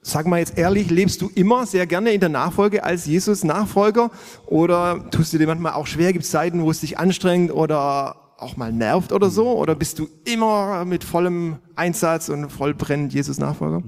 Sag 0.00 0.26
mal 0.26 0.38
jetzt 0.38 0.56
ehrlich, 0.56 0.90
lebst 0.90 1.20
du 1.20 1.30
immer 1.34 1.66
sehr 1.66 1.86
gerne 1.86 2.12
in 2.12 2.20
der 2.20 2.30
Nachfolge 2.30 2.82
als 2.82 3.06
Jesus-Nachfolger 3.06 4.10
oder 4.46 5.10
tust 5.10 5.32
du 5.34 5.38
dir 5.38 5.46
manchmal 5.46 5.74
auch 5.74 5.86
schwer? 5.86 6.12
Gibt 6.12 6.24
es 6.24 6.30
Zeiten, 6.30 6.62
wo 6.62 6.70
es 6.70 6.80
dich 6.80 6.98
anstrengt 6.98 7.52
oder 7.52 8.16
auch 8.38 8.56
mal 8.56 8.72
nervt 8.72 9.12
oder 9.12 9.28
so? 9.28 9.52
Oder 9.52 9.74
bist 9.74 9.98
du 9.98 10.08
immer 10.24 10.84
mit 10.84 11.04
vollem 11.04 11.58
Einsatz 11.76 12.28
und 12.28 12.50
voll 12.50 12.74
brennend 12.74 13.12
Jesus-Nachfolger? 13.12 13.82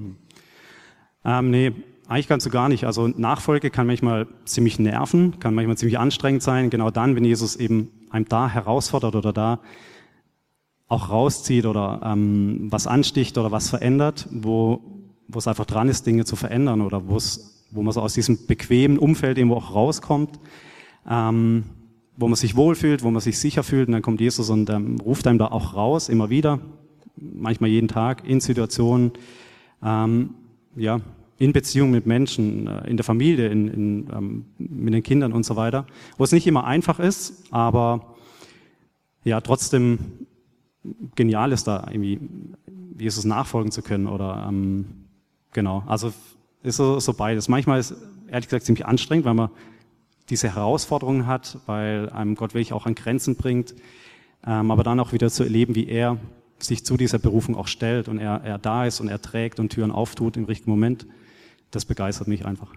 Ähm, 1.24 1.50
nee, 1.50 1.72
eigentlich 2.10 2.26
kannst 2.26 2.44
du 2.44 2.50
gar 2.50 2.68
nicht. 2.68 2.86
Also 2.86 3.06
Nachfolge 3.06 3.70
kann 3.70 3.86
manchmal 3.86 4.26
ziemlich 4.44 4.80
nerven, 4.80 5.38
kann 5.38 5.54
manchmal 5.54 5.76
ziemlich 5.78 5.96
anstrengend 5.96 6.42
sein. 6.42 6.68
Genau 6.68 6.90
dann, 6.90 7.14
wenn 7.14 7.24
Jesus 7.24 7.54
eben 7.54 7.88
einem 8.10 8.24
da 8.28 8.48
herausfordert 8.48 9.14
oder 9.14 9.32
da 9.32 9.60
auch 10.88 11.10
rauszieht 11.10 11.66
oder 11.66 12.00
ähm, 12.04 12.66
was 12.68 12.88
ansticht 12.88 13.38
oder 13.38 13.52
was 13.52 13.70
verändert, 13.70 14.26
wo, 14.32 14.80
wo 15.28 15.38
es 15.38 15.46
einfach 15.46 15.66
dran 15.66 15.88
ist, 15.88 16.04
Dinge 16.04 16.24
zu 16.24 16.34
verändern 16.34 16.80
oder 16.80 17.06
wo 17.06 17.16
es, 17.16 17.64
wo 17.70 17.80
man 17.80 17.92
so 17.92 18.00
aus 18.00 18.14
diesem 18.14 18.44
bequemen 18.44 18.98
Umfeld 18.98 19.38
irgendwo 19.38 19.54
auch 19.54 19.72
rauskommt, 19.72 20.40
ähm, 21.08 21.62
wo 22.16 22.26
man 22.26 22.34
sich 22.34 22.56
wohlfühlt, 22.56 23.04
wo 23.04 23.12
man 23.12 23.20
sich 23.20 23.38
sicher 23.38 23.62
fühlt 23.62 23.86
und 23.86 23.92
dann 23.92 24.02
kommt 24.02 24.20
Jesus 24.20 24.50
und 24.50 24.68
ähm, 24.68 24.98
ruft 25.00 25.28
einem 25.28 25.38
da 25.38 25.46
auch 25.46 25.74
raus, 25.74 26.08
immer 26.08 26.28
wieder, 26.28 26.58
manchmal 27.14 27.70
jeden 27.70 27.86
Tag 27.86 28.28
in 28.28 28.40
Situationen, 28.40 29.12
ähm, 29.80 30.30
ja, 30.74 31.00
in 31.40 31.54
Beziehung 31.54 31.90
mit 31.90 32.06
Menschen, 32.06 32.66
äh, 32.66 32.86
in 32.86 32.98
der 32.98 33.04
Familie, 33.04 33.48
in, 33.48 33.68
in, 33.68 34.10
ähm, 34.12 34.44
mit 34.58 34.92
den 34.92 35.02
Kindern 35.02 35.32
und 35.32 35.44
so 35.44 35.56
weiter, 35.56 35.86
wo 36.18 36.24
es 36.24 36.32
nicht 36.32 36.46
immer 36.46 36.64
einfach 36.64 37.00
ist, 37.00 37.44
aber 37.50 38.14
ja, 39.24 39.40
trotzdem 39.40 39.98
genial 41.14 41.52
ist 41.52 41.66
da 41.66 41.88
irgendwie 41.90 42.20
Jesus 42.98 43.24
nachfolgen 43.24 43.72
zu 43.72 43.80
können 43.80 44.06
oder 44.06 44.46
ähm, 44.48 45.06
genau, 45.52 45.82
also 45.86 46.12
ist 46.62 46.76
so, 46.76 47.00
so 47.00 47.14
beides. 47.14 47.48
Manchmal 47.48 47.80
ist 47.80 47.94
ehrlich 48.28 48.48
gesagt 48.48 48.66
ziemlich 48.66 48.84
anstrengend, 48.84 49.24
weil 49.24 49.34
man 49.34 49.48
diese 50.28 50.54
Herausforderungen 50.54 51.26
hat, 51.26 51.58
weil 51.64 52.10
einem 52.10 52.34
Gott 52.34 52.52
wirklich 52.52 52.74
auch 52.74 52.84
an 52.84 52.94
Grenzen 52.94 53.36
bringt, 53.36 53.74
ähm, 54.46 54.70
aber 54.70 54.82
dann 54.82 55.00
auch 55.00 55.14
wieder 55.14 55.30
zu 55.30 55.42
erleben, 55.42 55.74
wie 55.74 55.88
er 55.88 56.18
sich 56.58 56.84
zu 56.84 56.98
dieser 56.98 57.18
Berufung 57.18 57.56
auch 57.56 57.66
stellt 57.66 58.08
und 58.08 58.18
er, 58.18 58.42
er 58.44 58.58
da 58.58 58.84
ist 58.84 59.00
und 59.00 59.08
er 59.08 59.22
trägt 59.22 59.58
und 59.58 59.70
Türen 59.70 59.90
auftut 59.90 60.36
im 60.36 60.44
richtigen 60.44 60.70
Moment 60.70 61.06
das 61.70 61.84
begeistert 61.84 62.28
mich 62.28 62.44
einfach. 62.46 62.74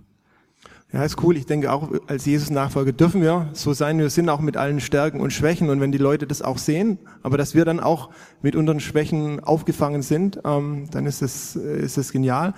Ja, 0.93 1.03
ist 1.03 1.23
cool. 1.23 1.35
Ich 1.38 1.47
denke 1.47 1.71
auch 1.71 1.89
als 2.05 2.25
Jesus-Nachfolger 2.25 2.91
dürfen 2.91 3.23
wir 3.23 3.50
so 3.53 3.73
sein. 3.73 3.97
Wir 3.97 4.12
sind 4.12 4.29
auch 4.29 4.41
mit 4.41 4.57
allen 4.57 4.79
Stärken 4.79 5.21
und 5.21 5.33
Schwächen 5.33 5.71
und 5.71 5.81
wenn 5.81 5.91
die 5.91 5.97
Leute 5.97 6.27
das 6.27 6.43
auch 6.43 6.59
sehen, 6.59 7.00
aber 7.23 7.35
dass 7.35 7.55
wir 7.55 7.65
dann 7.65 7.79
auch 7.79 8.12
mit 8.43 8.55
unseren 8.55 8.79
Schwächen 8.79 9.39
aufgefangen 9.39 10.03
sind, 10.03 10.39
ähm, 10.45 10.85
dann 10.91 11.07
ist 11.07 11.23
das, 11.23 11.55
ist 11.55 11.97
das 11.97 12.12
genial. 12.12 12.53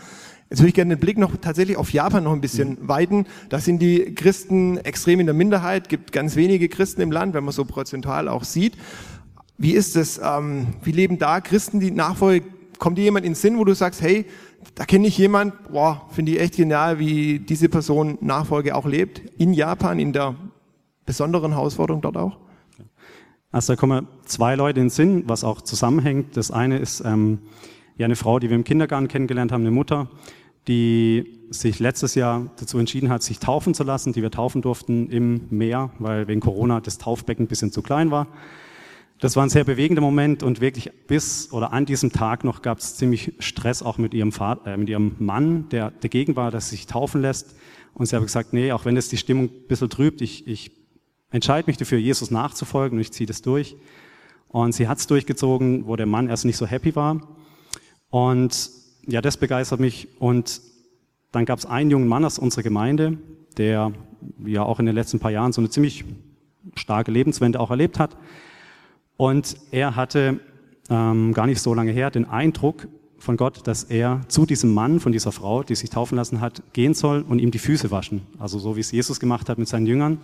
Jetzt 0.49 0.59
würde 0.59 0.67
ich 0.67 0.75
gerne 0.75 0.95
den 0.95 0.99
Blick 0.99 1.17
noch 1.17 1.37
tatsächlich 1.37 1.77
auf 1.77 1.93
Japan 1.93 2.25
noch 2.25 2.33
ein 2.33 2.41
bisschen 2.41 2.71
mhm. 2.71 2.87
weiten. 2.89 3.25
Da 3.47 3.59
sind 3.59 3.81
die 3.81 4.13
Christen 4.13 4.77
extrem 4.79 5.21
in 5.21 5.27
der 5.27 5.33
Minderheit, 5.33 5.87
gibt 5.87 6.11
ganz 6.11 6.35
wenige 6.35 6.67
Christen 6.67 6.99
im 7.01 7.13
Land, 7.13 7.33
wenn 7.35 7.45
man 7.45 7.53
so 7.53 7.63
prozentual 7.63 8.27
auch 8.27 8.43
sieht. 8.43 8.77
Wie 9.57 9.71
ist 9.71 9.95
es? 9.95 10.19
Ähm, 10.21 10.67
wie 10.83 10.91
leben 10.91 11.17
da 11.19 11.39
Christen, 11.39 11.79
die 11.79 11.91
Nachfolge? 11.91 12.45
Kommt 12.79 12.97
dir 12.97 13.03
jemand 13.03 13.25
in 13.25 13.31
den 13.31 13.35
Sinn, 13.35 13.57
wo 13.57 13.63
du 13.63 13.73
sagst, 13.73 14.01
hey, 14.01 14.25
da 14.75 14.85
kenne 14.85 15.07
ich 15.07 15.17
jemand, 15.17 15.71
boah, 15.71 16.07
finde 16.11 16.33
ich 16.33 16.39
echt 16.39 16.55
genial, 16.55 16.99
wie 16.99 17.39
diese 17.39 17.69
Person 17.69 18.17
Nachfolge 18.21 18.75
auch 18.75 18.85
lebt, 18.85 19.21
in 19.37 19.53
Japan, 19.53 19.99
in 19.99 20.13
der 20.13 20.35
besonderen 21.05 21.53
Herausforderung 21.53 22.01
dort 22.01 22.17
auch. 22.17 22.37
Also 23.51 23.73
da 23.73 23.77
kommen 23.77 24.07
zwei 24.25 24.55
Leute 24.55 24.79
in 24.79 24.87
den 24.87 24.89
Sinn, 24.89 25.23
was 25.27 25.43
auch 25.43 25.61
zusammenhängt. 25.61 26.35
Das 26.35 26.51
eine 26.51 26.77
ist 26.77 27.01
ähm, 27.05 27.39
ja 27.97 28.05
eine 28.05 28.17
Frau, 28.17 28.39
die 28.39 28.49
wir 28.49 28.55
im 28.55 28.65
Kindergarten 28.65 29.07
kennengelernt 29.07 29.51
haben, 29.51 29.61
eine 29.61 29.71
Mutter, 29.71 30.09
die 30.67 31.39
sich 31.51 31.79
letztes 31.79 32.15
Jahr 32.15 32.47
dazu 32.57 32.77
entschieden 32.79 33.09
hat, 33.09 33.23
sich 33.23 33.39
taufen 33.39 33.73
zu 33.73 33.83
lassen, 33.83 34.13
die 34.13 34.21
wir 34.21 34.31
taufen 34.31 34.61
durften 34.61 35.09
im 35.09 35.47
Meer, 35.51 35.91
weil 35.99 36.27
wegen 36.27 36.41
Corona 36.41 36.81
das 36.81 36.97
Taufbecken 36.97 37.45
ein 37.45 37.47
bisschen 37.47 37.71
zu 37.71 37.81
klein 37.81 38.11
war. 38.11 38.27
Das 39.19 39.35
war 39.35 39.43
ein 39.43 39.49
sehr 39.49 39.63
bewegender 39.63 40.01
Moment 40.01 40.43
und 40.43 40.59
wirklich 40.59 40.91
bis 41.07 41.51
oder 41.51 41.71
an 41.71 41.85
diesem 41.85 42.11
Tag 42.11 42.43
noch 42.43 42.61
gab 42.61 42.79
es 42.79 42.95
ziemlich 42.95 43.33
Stress 43.39 43.81
auch 43.81 43.97
mit 43.97 44.13
ihrem, 44.13 44.31
Vater, 44.31 44.73
äh, 44.73 44.77
mit 44.77 44.89
ihrem 44.89 45.15
Mann, 45.19 45.69
der 45.69 45.91
dagegen 45.91 46.35
war, 46.35 46.51
dass 46.51 46.69
sie 46.69 46.75
sich 46.75 46.87
taufen 46.87 47.21
lässt. 47.21 47.55
Und 47.93 48.07
sie 48.07 48.15
hat 48.15 48.23
gesagt, 48.23 48.51
nee, 48.51 48.73
auch 48.73 48.83
wenn 48.83 48.97
es 48.97 49.07
die 49.07 49.17
Stimmung 49.17 49.45
ein 49.45 49.67
bisschen 49.67 49.89
trübt, 49.89 50.21
ich, 50.21 50.45
ich 50.47 50.71
entscheide 51.31 51.67
mich 51.67 51.77
dafür, 51.77 51.97
Jesus 51.97 52.29
nachzufolgen 52.29 52.97
und 52.97 53.01
ich 53.01 53.11
ziehe 53.11 53.25
das 53.25 53.41
durch. 53.41 53.77
Und 54.49 54.73
sie 54.73 54.87
hat 54.87 54.97
es 54.97 55.07
durchgezogen, 55.07 55.87
wo 55.87 55.95
der 55.95 56.05
Mann 56.05 56.27
erst 56.27 56.45
nicht 56.45 56.57
so 56.57 56.65
happy 56.65 56.95
war. 56.95 57.21
Und 58.09 58.69
ja, 59.07 59.21
das 59.21 59.37
begeistert 59.37 59.79
mich. 59.79 60.09
Und 60.19 60.61
dann 61.31 61.45
gab 61.45 61.59
es 61.59 61.65
einen 61.65 61.89
jungen 61.89 62.07
Mann 62.07 62.25
aus 62.25 62.37
unserer 62.37 62.63
Gemeinde, 62.63 63.17
der 63.57 63.93
ja 64.45 64.63
auch 64.63 64.79
in 64.79 64.85
den 64.85 64.95
letzten 64.95 65.19
paar 65.19 65.31
Jahren 65.31 65.53
so 65.53 65.61
eine 65.61 65.69
ziemlich 65.69 66.03
starke 66.75 67.11
Lebenswende 67.11 67.59
auch 67.59 67.69
erlebt 67.69 67.99
hat. 67.99 68.17
Und 69.17 69.55
er 69.71 69.95
hatte 69.95 70.39
ähm, 70.89 71.33
gar 71.33 71.47
nicht 71.47 71.61
so 71.61 71.73
lange 71.73 71.91
her 71.91 72.11
den 72.11 72.25
Eindruck 72.25 72.87
von 73.17 73.37
Gott, 73.37 73.65
dass 73.65 73.83
er 73.83 74.21
zu 74.27 74.45
diesem 74.45 74.73
Mann, 74.73 74.99
von 74.99 75.11
dieser 75.11 75.31
Frau, 75.31 75.63
die 75.63 75.75
sich 75.75 75.89
taufen 75.89 76.15
lassen 76.15 76.41
hat, 76.41 76.61
gehen 76.73 76.93
soll 76.93 77.25
und 77.27 77.39
ihm 77.39 77.51
die 77.51 77.59
Füße 77.59 77.91
waschen. 77.91 78.21
Also 78.39 78.59
so 78.59 78.75
wie 78.75 78.81
es 78.81 78.91
Jesus 78.91 79.19
gemacht 79.19 79.49
hat 79.49 79.57
mit 79.57 79.67
seinen 79.67 79.87
Jüngern. 79.87 80.19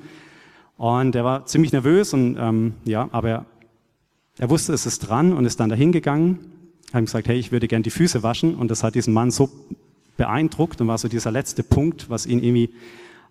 Und 0.78 1.16
er 1.16 1.24
war 1.24 1.46
ziemlich 1.46 1.72
nervös 1.72 2.14
und 2.14 2.38
ähm, 2.40 2.74
ja, 2.86 3.10
aber 3.12 3.30
er, 3.30 3.46
er 4.38 4.50
wusste, 4.50 4.74
es 4.74 4.86
ist 4.86 5.00
dran 5.00 5.34
und 5.34 5.46
ist 5.46 5.60
dann 5.60 5.70
dahin 5.70 5.92
gegangen, 5.92 6.40
hat 6.94 7.02
ihm 7.02 7.06
gesagt, 7.06 7.28
hey, 7.28 7.38
ich 7.38 7.52
würde 7.52 7.68
gern 7.68 7.84
die 7.84 7.90
Füße 7.90 8.24
waschen. 8.24 8.56
Und 8.56 8.70
das 8.70 8.84
hat 8.84 8.96
diesen 8.96 9.14
Mann 9.14 9.32
so 9.32 9.50
beeindruckt 10.18 10.82
und 10.82 10.88
war 10.88 10.98
so 10.98 11.08
dieser 11.08 11.32
letzte 11.32 11.64
Punkt, 11.64 12.10
was 12.10 12.26
ihn 12.26 12.44
irgendwie 12.44 12.72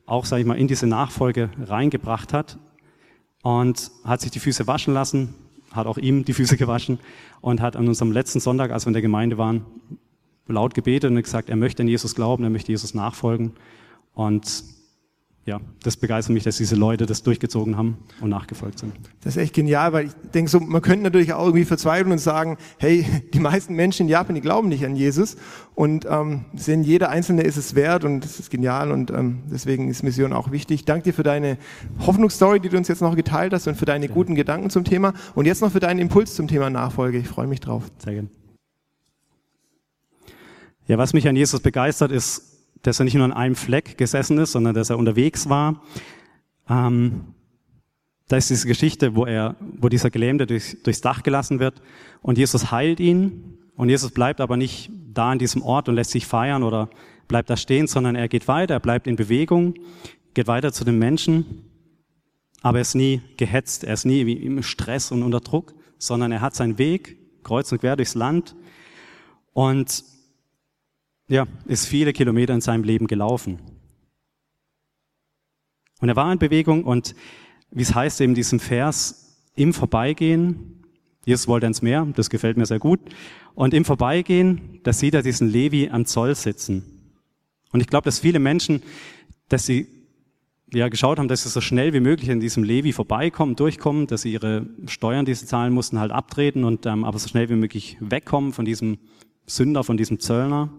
auch, 0.07 0.25
sage 0.25 0.43
ich 0.43 0.47
mal, 0.47 0.59
in 0.59 0.69
diese 0.69 0.87
Nachfolge 0.87 1.51
reingebracht 1.61 2.33
hat. 2.33 2.59
Und 3.43 3.91
hat 4.05 4.21
sich 4.21 4.31
die 4.31 4.39
Füße 4.39 4.67
waschen 4.67 4.93
lassen, 4.93 5.35
hat 5.73 5.87
auch 5.87 5.99
ihm 5.99 6.25
die 6.25 6.33
Füße 6.33 6.57
gewaschen 6.57 6.99
und 7.41 7.61
hat 7.61 7.77
an 7.77 7.89
unserem 7.89 8.13
letzten 8.13 8.41
Sonntag, 8.41 8.71
als 8.71 8.85
wir 8.85 8.89
in 8.89 8.95
der 8.95 9.03
Gemeinde 9.03 9.39
waren, 9.39 9.65
laut 10.47 10.75
gebetet 10.75 11.11
und 11.11 11.23
gesagt, 11.23 11.49
er 11.49 11.57
möchte 11.57 11.83
an 11.83 11.89
Jesus 11.89 12.15
glauben, 12.15 12.45
er 12.45 12.51
möchte 12.51 12.73
Jesus 12.73 12.95
nachfolgen. 12.95 13.53
Und 14.15 14.65
ja, 15.51 15.61
das 15.83 15.97
begeistert 15.97 16.33
mich, 16.33 16.45
dass 16.45 16.59
diese 16.59 16.77
Leute 16.77 17.07
das 17.07 17.25
durchgezogen 17.25 17.77
haben 17.77 17.99
und 18.21 18.31
nachgefolgt 18.31 18.79
sind. 18.79 18.93
Das 19.21 19.35
ist 19.35 19.43
echt 19.43 19.53
genial, 19.53 19.93
weil 19.93 20.07
ich 20.07 20.13
denke 20.33 20.49
so, 20.49 20.61
man 20.61 20.81
könnte 20.81 21.03
natürlich 21.03 21.33
auch 21.33 21.45
irgendwie 21.45 21.65
verzweifeln 21.65 22.13
und 22.13 22.19
sagen, 22.19 22.57
hey, 22.79 23.05
die 23.35 23.41
meisten 23.41 23.75
Menschen 23.75 24.07
in 24.07 24.11
Japan, 24.11 24.37
die 24.37 24.41
glauben 24.41 24.69
nicht 24.69 24.85
an 24.85 24.95
Jesus 24.95 25.37
und 25.75 26.07
ähm, 26.09 26.45
sehen, 26.55 26.85
jeder 26.85 27.09
Einzelne 27.09 27.43
ist 27.43 27.57
es 27.57 27.75
wert 27.75 28.05
und 28.05 28.21
das 28.21 28.39
ist 28.39 28.51
genial 28.51 28.93
und 28.93 29.11
ähm, 29.11 29.41
deswegen 29.51 29.89
ist 29.89 30.05
Mission 30.05 30.33
auch 30.33 30.53
wichtig. 30.53 30.85
Danke 30.85 31.07
dir 31.07 31.15
für 31.15 31.25
deine 31.25 31.59
Hoffnungsstory, 32.07 32.61
die 32.61 32.69
du 32.69 32.77
uns 32.77 32.87
jetzt 32.87 33.03
noch 33.03 33.17
geteilt 33.17 33.53
hast 33.53 33.67
und 33.67 33.75
für 33.75 33.87
deine 33.87 34.09
guten 34.09 34.37
Gedanken 34.37 34.71
zum 34.71 34.85
Thema 34.85 35.15
und 35.35 35.47
jetzt 35.47 35.63
noch 35.63 35.73
für 35.73 35.81
deinen 35.81 35.99
Impuls 35.99 36.37
zum 36.37 36.47
Thema 36.47 36.71
Nachfolge. 36.71 37.19
Ich 37.19 37.27
freue 37.27 37.49
mich 37.49 37.59
drauf. 37.59 37.91
Sehr 37.99 38.15
gerne. 38.15 38.29
Ja, 40.87 40.97
was 40.97 41.13
mich 41.13 41.27
an 41.27 41.35
Jesus 41.35 41.61
begeistert, 41.61 42.13
ist 42.13 42.50
dass 42.83 42.99
er 42.99 43.05
nicht 43.05 43.15
nur 43.15 43.25
an 43.25 43.33
einem 43.33 43.55
Fleck 43.55 43.99
gesessen 43.99 44.39
ist, 44.39 44.53
sondern 44.53 44.75
dass 44.75 44.91
er 44.91 44.99
unterwegs 44.99 45.49
war. 45.49 45.83
Ähm, 46.69 47.35
da 48.29 48.37
ist 48.37 48.49
diese 48.49 48.69
Geschichte, 48.69 49.17
wo 49.17 49.27
er, 49.27 49.57
wo 49.79 49.89
dieser 49.89 50.11
Gelähmte 50.11 50.47
durch, 50.47 50.77
durchs 50.85 51.01
Dach 51.01 51.23
gelassen 51.23 51.59
wird 51.59 51.83
und 52.23 52.39
Jesus 52.39 52.71
heilt 52.71 53.01
ihn 53.01 53.59
und 53.75 53.89
Jesus 53.89 54.13
bleibt 54.13 54.41
aber 54.41 54.57
nicht 54.57 54.91
da 55.13 55.31
an 55.31 55.39
diesem 55.39 55.63
Ort 55.63 55.89
und 55.89 55.97
lässt 55.97 56.13
sich 56.13 56.27
feiern 56.27 56.63
oder 56.63 56.91
bleibt 57.27 57.51
da 57.51 57.57
stehen, 57.57 57.89
sondern 57.89 58.15
er 58.15 58.29
geht 58.29 58.47
weiter, 58.47 58.75
er 58.75 58.81
bleibt 58.81 59.09
in 59.09 59.17
Bewegung, 59.17 59.75
geht 60.35 60.47
weiter 60.47 60.73
zu 60.73 60.85
den 60.85 60.99
Menschen, 60.99 61.65
aber 62.63 62.79
er 62.79 62.83
ist 62.83 62.95
nie 62.95 63.21
gehetzt, 63.37 63.83
er 63.85 63.95
ist 63.95 64.05
nie 64.05 64.21
im 64.21 64.63
Stress 64.63 65.11
und 65.11 65.23
unter 65.23 65.41
Druck, 65.41 65.75
sondern 65.99 66.31
er 66.31 66.41
hat 66.41 66.55
seinen 66.55 66.79
Weg 66.79 67.19
kreuz 67.43 67.73
und 67.73 67.81
quer 67.81 67.97
durchs 67.97 68.15
Land 68.15 68.55
und 69.53 70.05
ja, 71.31 71.47
ist 71.67 71.87
viele 71.87 72.13
Kilometer 72.13 72.53
in 72.53 72.61
seinem 72.61 72.83
Leben 72.83 73.07
gelaufen. 73.07 73.61
Und 76.01 76.09
er 76.09 76.17
war 76.17 76.33
in 76.33 76.39
Bewegung 76.39 76.85
und 76.85 77.15
wie 77.71 77.83
es 77.83 77.95
heißt 77.95 78.21
eben 78.21 78.35
diesem 78.35 78.59
Vers, 78.59 79.39
im 79.55 79.73
Vorbeigehen, 79.73 80.83
Jesus 81.25 81.47
wollte 81.47 81.67
ins 81.67 81.83
Meer, 81.83 82.07
das 82.17 82.31
gefällt 82.31 82.57
mir 82.57 82.67
sehr 82.67 82.81
gut, 82.81 83.01
und 83.55 83.75
im 83.75 83.85
Vorbeigehen, 83.85 84.81
da 84.83 84.93
sieht 84.93 85.15
er 85.15 85.23
diesen 85.23 85.49
Levi 85.49 85.89
am 85.91 86.05
Zoll 86.05 86.35
sitzen. 86.35 87.13
Und 87.73 87.81
ich 87.81 87.87
glaube, 87.87 88.07
dass 88.07 88.19
viele 88.19 88.41
Menschen, 88.41 88.83
dass 89.49 89.67
sie 89.67 89.87
ja, 90.73 90.89
geschaut 90.89 91.19
haben, 91.19 91.29
dass 91.29 91.45
sie 91.45 91.49
so 91.49 91.61
schnell 91.61 91.93
wie 91.93 92.01
möglich 92.01 92.31
an 92.31 92.41
diesem 92.41 92.65
Levi 92.65 92.93
vorbeikommen, 92.93 93.55
durchkommen, 93.55 94.09
dass 94.09 94.23
sie 94.23 94.33
ihre 94.33 94.67
Steuern, 94.87 95.27
die 95.27 95.35
sie 95.35 95.47
zahlen 95.47 95.73
mussten, 95.73 96.01
halt 96.01 96.11
abtreten 96.11 96.65
und 96.65 96.87
ähm, 96.87 97.05
aber 97.05 97.19
so 97.19 97.29
schnell 97.29 97.49
wie 97.51 97.57
möglich 97.57 97.99
wegkommen 98.01 98.53
von 98.53 98.65
diesem 98.65 98.99
Sünder, 99.47 99.85
von 99.85 99.97
diesem 99.97 100.19
Zöllner. 100.19 100.71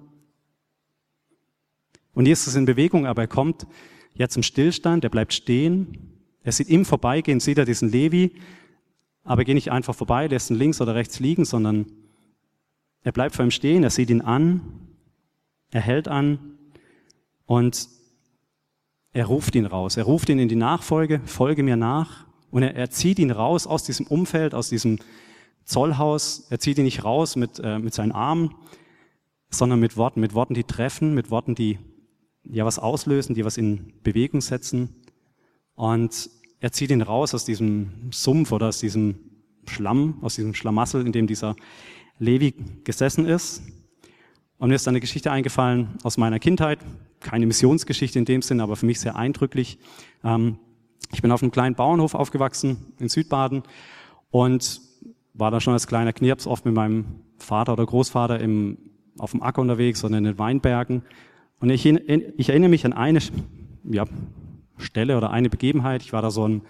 Und 2.14 2.26
Jesus 2.26 2.48
ist 2.48 2.56
in 2.56 2.66
Bewegung, 2.66 3.06
aber 3.06 3.24
er 3.24 3.28
kommt 3.28 3.68
ja 4.14 4.28
zum 4.28 4.44
Stillstand, 4.44 5.04
er 5.04 5.10
bleibt 5.10 5.34
stehen. 5.34 6.18
Er 6.44 6.52
sieht 6.52 6.70
im 6.70 6.86
Vorbeigehen, 6.86 7.40
sieht 7.40 7.58
er 7.58 7.66
diesen 7.66 7.92
Levi, 7.92 8.36
aber 9.24 9.42
er 9.42 9.46
geht 9.46 9.56
nicht 9.56 9.72
einfach 9.72 9.96
vorbei, 9.96 10.28
lässt 10.28 10.50
ihn 10.50 10.58
links 10.58 10.82
oder 10.82 10.96
rechts 10.96 11.20
liegen, 11.20 11.46
sondern 11.46 11.86
er 13.04 13.12
bleibt 13.12 13.36
vor 13.36 13.46
ihm 13.46 13.52
stehen, 13.52 13.84
er 13.84 13.90
sieht 13.90 14.10
ihn 14.10 14.22
an, 14.22 14.62
er 15.72 15.82
hält 15.82 16.08
an 16.08 16.58
und 17.46 17.88
er 19.14 19.26
ruft 19.26 19.56
ihn 19.56 19.66
raus. 19.66 19.98
Er 19.98 20.06
ruft 20.06 20.30
ihn 20.30 20.40
in 20.40 20.48
die 20.48 20.56
Nachfolge, 20.56 21.22
folge 21.26 21.64
mir 21.64 21.76
nach. 21.76 22.26
Und 22.50 22.64
er, 22.64 22.76
er 22.76 22.90
zieht 22.90 23.20
ihn 23.20 23.32
raus 23.32 23.68
aus 23.68 23.84
diesem 23.84 24.08
Umfeld, 24.08 24.54
aus 24.54 24.70
diesem 24.70 25.00
Zollhaus. 25.66 26.48
Er 26.50 26.60
zieht 26.60 26.78
ihn 26.78 26.86
nicht 26.86 27.04
raus 27.04 27.36
mit, 27.36 27.60
äh, 27.60 27.80
mit 27.80 27.94
seinen 27.94 28.12
Armen, 28.12 28.56
sondern 29.50 29.80
mit 29.80 29.98
Worten, 29.98 30.22
mit 30.22 30.34
Worten, 30.34 30.54
die 30.54 30.64
treffen, 30.64 31.14
mit 31.14 31.30
Worten, 31.30 31.56
die 31.56 31.80
ja 32.44 32.66
was 32.66 32.80
auslösen, 32.80 33.36
die 33.36 33.46
was 33.46 33.58
in 33.58 33.94
Bewegung 34.04 34.42
setzen. 34.42 34.90
Und 35.76 36.30
er 36.60 36.72
zieht 36.72 36.92
ihn 36.92 37.02
raus 37.02 37.34
aus 37.34 37.46
diesem 37.46 37.92
Sumpf 38.12 38.52
oder 38.52 38.68
aus 38.68 38.80
diesem 38.80 39.16
Schlamm, 39.68 40.18
aus 40.22 40.36
diesem 40.36 40.54
Schlamassel, 40.54 41.06
in 41.06 41.12
dem 41.12 41.28
dieser 41.28 41.56
Levi 42.20 42.54
gesessen 42.84 43.26
ist. 43.26 43.64
Und 44.58 44.70
mir 44.70 44.76
ist 44.76 44.88
eine 44.88 45.00
Geschichte 45.00 45.32
eingefallen 45.32 45.98
aus 46.04 46.18
meiner 46.18 46.40
Kindheit, 46.40 46.80
keine 47.20 47.48
Missionsgeschichte 47.48 48.20
in 48.20 48.26
dem 48.26 48.42
Sinn, 48.44 48.62
aber 48.62 48.76
für 48.76 48.86
mich 48.86 49.00
sehr 49.00 49.16
eindrücklich. 49.16 49.80
Ähm, 50.24 50.60
ich 51.12 51.22
bin 51.22 51.32
auf 51.32 51.42
einem 51.42 51.52
kleinen 51.52 51.76
Bauernhof 51.76 52.14
aufgewachsen 52.14 52.94
in 53.00 53.10
Südbaden 53.10 53.64
und 54.30 54.82
war 55.34 55.50
da 55.50 55.60
schon 55.60 55.74
als 55.74 55.88
kleiner 55.88 56.14
Knirps 56.14 56.46
oft 56.46 56.66
mit 56.66 56.76
meinem 56.76 57.06
Vater 57.38 57.74
oder 57.74 57.86
Großvater 57.86 58.40
im, 58.40 58.78
auf 59.18 59.32
dem 59.32 59.42
Acker 59.42 59.62
unterwegs 59.62 60.04
oder 60.04 60.18
in 60.18 60.26
den 60.26 60.38
Weinbergen 60.38 61.04
und 61.62 61.70
ich, 61.70 61.86
ich 61.86 62.50
erinnere 62.50 62.70
mich 62.70 62.86
an 62.86 62.94
eine 62.94 63.20
ja, 63.84 64.06
Stelle 64.78 65.16
oder 65.16 65.30
eine 65.30 65.50
Begebenheit. 65.50 66.02
Ich 66.02 66.12
war 66.12 66.22
da 66.22 66.32
so 66.32 66.48
ein, 66.48 66.62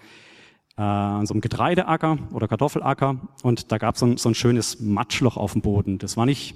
äh, 0.76 0.82
an 0.82 1.26
so 1.26 1.34
einem 1.34 1.40
Getreideacker 1.40 2.18
oder 2.32 2.46
Kartoffelacker 2.46 3.16
und 3.42 3.72
da 3.72 3.78
gab 3.78 3.96
so 3.96 4.06
es 4.06 4.22
so 4.22 4.28
ein 4.28 4.34
schönes 4.34 4.80
Matschloch 4.80 5.36
auf 5.36 5.52
dem 5.52 5.62
Boden. 5.62 5.98
Das 5.98 6.16
war 6.16 6.26
nicht 6.26 6.54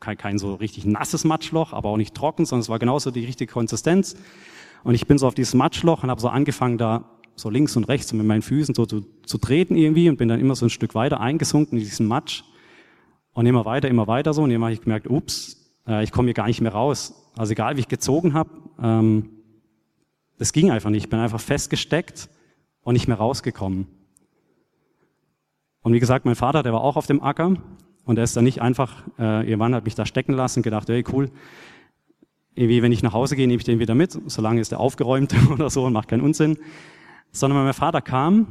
kein, 0.00 0.16
kein 0.16 0.38
so 0.38 0.54
richtig 0.54 0.86
nasses 0.86 1.24
Matschloch, 1.24 1.72
aber 1.72 1.90
auch 1.90 1.96
nicht 1.98 2.14
trocken, 2.14 2.46
sondern 2.46 2.62
es 2.62 2.68
war 2.68 2.78
genauso 2.78 3.10
die 3.10 3.24
richtige 3.24 3.52
Konsistenz. 3.52 4.16
Und 4.82 4.94
ich 4.94 5.06
bin 5.06 5.18
so 5.18 5.26
auf 5.26 5.34
dieses 5.34 5.54
Matschloch 5.54 6.02
und 6.02 6.10
habe 6.10 6.20
so 6.20 6.28
angefangen, 6.28 6.78
da 6.78 7.04
so 7.36 7.50
links 7.50 7.76
und 7.76 7.84
rechts 7.84 8.12
mit 8.12 8.26
meinen 8.26 8.42
Füßen 8.42 8.74
so 8.74 8.86
zu, 8.86 9.06
zu 9.24 9.38
treten 9.38 9.76
irgendwie 9.76 10.08
und 10.08 10.16
bin 10.16 10.28
dann 10.28 10.40
immer 10.40 10.54
so 10.54 10.66
ein 10.66 10.70
Stück 10.70 10.94
weiter 10.94 11.20
eingesunken 11.20 11.78
in 11.78 11.84
diesen 11.84 12.06
Matsch 12.06 12.44
und 13.32 13.46
immer 13.46 13.64
weiter, 13.64 13.88
immer 13.88 14.06
weiter 14.06 14.32
so. 14.34 14.42
Und 14.42 14.50
immer 14.50 14.66
habe 14.66 14.74
ich 14.74 14.80
gemerkt, 14.80 15.06
ups, 15.06 15.74
äh, 15.86 16.02
ich 16.02 16.12
komme 16.12 16.28
hier 16.28 16.34
gar 16.34 16.46
nicht 16.46 16.60
mehr 16.60 16.72
raus. 16.72 17.21
Also 17.36 17.52
egal, 17.52 17.76
wie 17.76 17.80
ich 17.80 17.88
gezogen 17.88 18.34
habe, 18.34 18.50
ähm, 18.80 19.30
das 20.38 20.52
ging 20.52 20.70
einfach 20.70 20.90
nicht. 20.90 21.04
Ich 21.04 21.10
bin 21.10 21.20
einfach 21.20 21.40
festgesteckt 21.40 22.28
und 22.82 22.94
nicht 22.94 23.08
mehr 23.08 23.16
rausgekommen. 23.16 23.86
Und 25.82 25.92
wie 25.92 26.00
gesagt, 26.00 26.24
mein 26.24 26.34
Vater, 26.34 26.62
der 26.62 26.72
war 26.72 26.82
auch 26.82 26.96
auf 26.96 27.06
dem 27.06 27.22
Acker 27.22 27.56
und 28.04 28.18
er 28.18 28.24
ist 28.24 28.36
dann 28.36 28.44
nicht 28.44 28.60
einfach, 28.60 29.02
äh, 29.18 29.48
ihr 29.48 29.56
Mann 29.56 29.74
hat 29.74 29.84
mich 29.84 29.94
da 29.94 30.06
stecken 30.06 30.32
lassen, 30.32 30.62
gedacht, 30.62 30.88
hey 30.88 31.04
cool, 31.12 31.30
irgendwie 32.54 32.82
wenn 32.82 32.92
ich 32.92 33.02
nach 33.02 33.12
Hause 33.12 33.36
gehe, 33.36 33.46
nehme 33.46 33.58
ich 33.58 33.64
den 33.64 33.78
wieder 33.78 33.94
mit, 33.94 34.18
solange 34.26 34.60
ist 34.60 34.72
er 34.72 34.80
aufgeräumt 34.80 35.34
oder 35.50 35.70
so 35.70 35.84
und 35.84 35.92
macht 35.92 36.08
keinen 36.08 36.20
Unsinn. 36.20 36.58
Sondern 37.30 37.64
mein 37.64 37.72
Vater 37.72 38.02
kam 38.02 38.46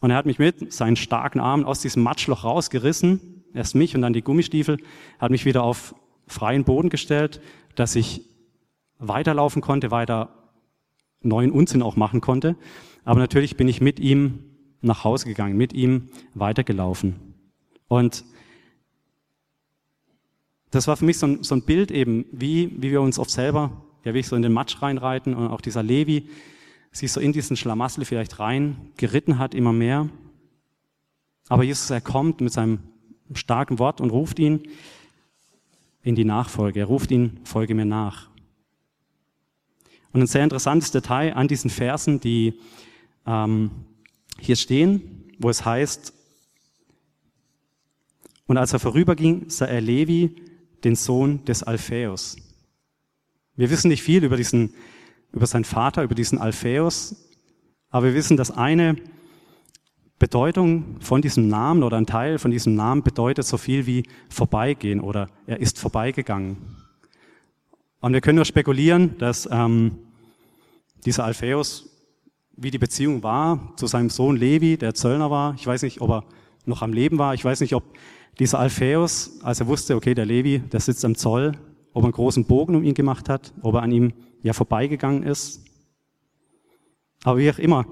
und 0.00 0.10
er 0.10 0.16
hat 0.16 0.26
mich 0.26 0.38
mit 0.38 0.72
seinen 0.72 0.96
starken 0.96 1.40
Armen 1.40 1.64
aus 1.64 1.80
diesem 1.80 2.02
Matschloch 2.02 2.44
rausgerissen, 2.44 3.44
erst 3.52 3.74
mich 3.74 3.94
und 3.94 4.02
dann 4.02 4.12
die 4.12 4.22
Gummistiefel, 4.22 4.78
hat 5.18 5.30
mich 5.30 5.44
wieder 5.44 5.62
auf 5.62 5.94
freien 6.30 6.64
Boden 6.64 6.90
gestellt, 6.90 7.40
dass 7.74 7.96
ich 7.96 8.22
weiterlaufen 8.98 9.62
konnte, 9.62 9.90
weiter 9.90 10.30
neuen 11.22 11.50
Unsinn 11.50 11.82
auch 11.82 11.96
machen 11.96 12.20
konnte. 12.20 12.56
Aber 13.04 13.20
natürlich 13.20 13.56
bin 13.56 13.68
ich 13.68 13.80
mit 13.80 14.00
ihm 14.00 14.44
nach 14.80 15.04
Hause 15.04 15.26
gegangen, 15.26 15.56
mit 15.56 15.72
ihm 15.72 16.08
weitergelaufen. 16.34 17.16
Und 17.88 18.24
das 20.70 20.86
war 20.86 20.96
für 20.96 21.04
mich 21.04 21.18
so 21.18 21.26
ein, 21.26 21.42
so 21.42 21.54
ein 21.54 21.62
Bild 21.62 21.90
eben, 21.90 22.24
wie, 22.30 22.70
wie 22.76 22.90
wir 22.90 23.00
uns 23.00 23.18
oft 23.18 23.30
selber, 23.30 23.72
ja, 24.04 24.14
wie 24.14 24.20
ich 24.20 24.28
so 24.28 24.36
in 24.36 24.42
den 24.42 24.52
Matsch 24.52 24.80
reinreiten 24.80 25.34
und 25.34 25.48
auch 25.48 25.60
dieser 25.60 25.82
Levi 25.82 26.28
sich 26.92 27.12
so 27.12 27.20
in 27.20 27.32
diesen 27.32 27.56
Schlamassel 27.56 28.04
vielleicht 28.04 28.38
rein 28.38 28.76
geritten 28.96 29.38
hat, 29.38 29.54
immer 29.54 29.72
mehr. 29.72 30.08
Aber 31.48 31.64
Jesus, 31.64 31.90
er 31.90 32.00
kommt 32.00 32.40
mit 32.40 32.52
seinem 32.52 32.80
starken 33.34 33.78
Wort 33.78 34.00
und 34.00 34.10
ruft 34.10 34.38
ihn 34.38 34.62
in 36.02 36.14
die 36.14 36.24
Nachfolge. 36.24 36.80
Er 36.80 36.86
ruft 36.86 37.10
ihn, 37.10 37.40
folge 37.44 37.74
mir 37.74 37.84
nach. 37.84 38.30
Und 40.12 40.22
ein 40.22 40.26
sehr 40.26 40.44
interessantes 40.44 40.90
Detail 40.90 41.34
an 41.34 41.48
diesen 41.48 41.70
Versen, 41.70 42.20
die 42.20 42.54
ähm, 43.26 43.70
hier 44.38 44.56
stehen, 44.56 45.32
wo 45.38 45.48
es 45.50 45.64
heißt, 45.64 46.14
und 48.46 48.56
als 48.56 48.72
er 48.72 48.80
vorüberging, 48.80 49.48
sah 49.48 49.66
er 49.66 49.80
Levi, 49.80 50.34
den 50.82 50.96
Sohn 50.96 51.44
des 51.44 51.62
Alphaeus. 51.62 52.36
Wir 53.54 53.70
wissen 53.70 53.88
nicht 53.88 54.02
viel 54.02 54.24
über 54.24 54.36
diesen, 54.36 54.74
über 55.32 55.46
seinen 55.46 55.62
Vater, 55.62 56.02
über 56.02 56.16
diesen 56.16 56.38
Alphaeus, 56.38 57.14
aber 57.90 58.06
wir 58.06 58.14
wissen, 58.14 58.36
dass 58.36 58.50
eine 58.50 58.96
Bedeutung 60.20 61.00
von 61.00 61.22
diesem 61.22 61.48
Namen 61.48 61.82
oder 61.82 61.96
ein 61.96 62.04
Teil 62.04 62.38
von 62.38 62.50
diesem 62.50 62.74
Namen 62.74 63.02
bedeutet 63.02 63.46
so 63.46 63.56
viel 63.56 63.86
wie 63.86 64.04
vorbeigehen 64.28 65.00
oder 65.00 65.28
er 65.46 65.60
ist 65.60 65.78
vorbeigegangen. 65.78 66.58
Und 68.00 68.12
wir 68.12 68.20
können 68.20 68.36
nur 68.36 68.44
spekulieren, 68.44 69.16
dass 69.16 69.48
ähm, 69.50 69.96
dieser 71.06 71.24
Alphaeus, 71.24 71.88
wie 72.54 72.70
die 72.70 72.78
Beziehung 72.78 73.22
war 73.22 73.72
zu 73.76 73.86
seinem 73.86 74.10
Sohn 74.10 74.36
Levi, 74.36 74.76
der 74.76 74.92
Zöllner 74.92 75.30
war. 75.30 75.54
Ich 75.54 75.66
weiß 75.66 75.82
nicht, 75.82 76.02
ob 76.02 76.10
er 76.10 76.24
noch 76.66 76.82
am 76.82 76.92
Leben 76.92 77.16
war. 77.16 77.32
Ich 77.32 77.44
weiß 77.44 77.62
nicht, 77.62 77.74
ob 77.74 77.84
dieser 78.38 78.58
Alphaeus, 78.58 79.40
als 79.42 79.60
er 79.60 79.68
wusste, 79.68 79.96
okay, 79.96 80.12
der 80.14 80.26
Levi, 80.26 80.58
der 80.58 80.80
sitzt 80.80 81.02
am 81.06 81.14
Zoll, 81.14 81.52
ob 81.94 82.02
er 82.02 82.08
einen 82.08 82.12
großen 82.12 82.44
Bogen 82.44 82.76
um 82.76 82.84
ihn 82.84 82.94
gemacht 82.94 83.30
hat, 83.30 83.54
ob 83.62 83.74
er 83.74 83.82
an 83.82 83.90
ihm 83.90 84.12
ja 84.42 84.52
vorbeigegangen 84.52 85.22
ist. 85.22 85.64
Aber 87.24 87.38
wie 87.38 87.50
auch 87.50 87.58
immer, 87.58 87.86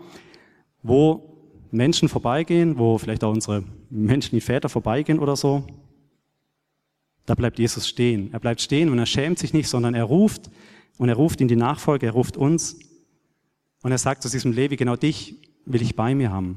wo 0.83 1.38
Menschen 1.71 2.09
vorbeigehen, 2.09 2.79
wo 2.79 2.99
vielleicht 2.99 3.25
auch 3.25 3.33
unsere 3.33 3.65
menschlichen 3.91 4.41
Väter 4.41 4.69
vorbeigehen 4.69 5.19
oder 5.19 5.37
so, 5.37 5.67
da 7.27 7.35
bleibt 7.35 7.59
Jesus 7.59 7.87
stehen. 7.87 8.33
Er 8.33 8.41
bleibt 8.41 8.61
stehen 8.61 8.89
und 8.89 8.99
er 8.99 9.07
schämt 9.07 9.39
sich 9.39 9.53
nicht, 9.53 9.69
sondern 9.69 9.95
er 9.95 10.05
ruft 10.05 10.51
und 10.97 11.09
er 11.09 11.17
ruft 11.17 11.41
in 11.41 11.49
die 11.49 11.57
Nachfolge, 11.57 12.07
er 12.07 12.13
ruft 12.13 12.37
uns 12.37 12.79
und 13.83 13.93
er 13.93 13.99
sagt 13.99 14.23
zu 14.23 14.31
diesem 14.31 14.53
Levi, 14.53 14.77
genau 14.77 14.97
dich 14.97 15.37
will 15.67 15.83
ich 15.83 15.95
bei 15.95 16.15
mir 16.15 16.31
haben. 16.31 16.57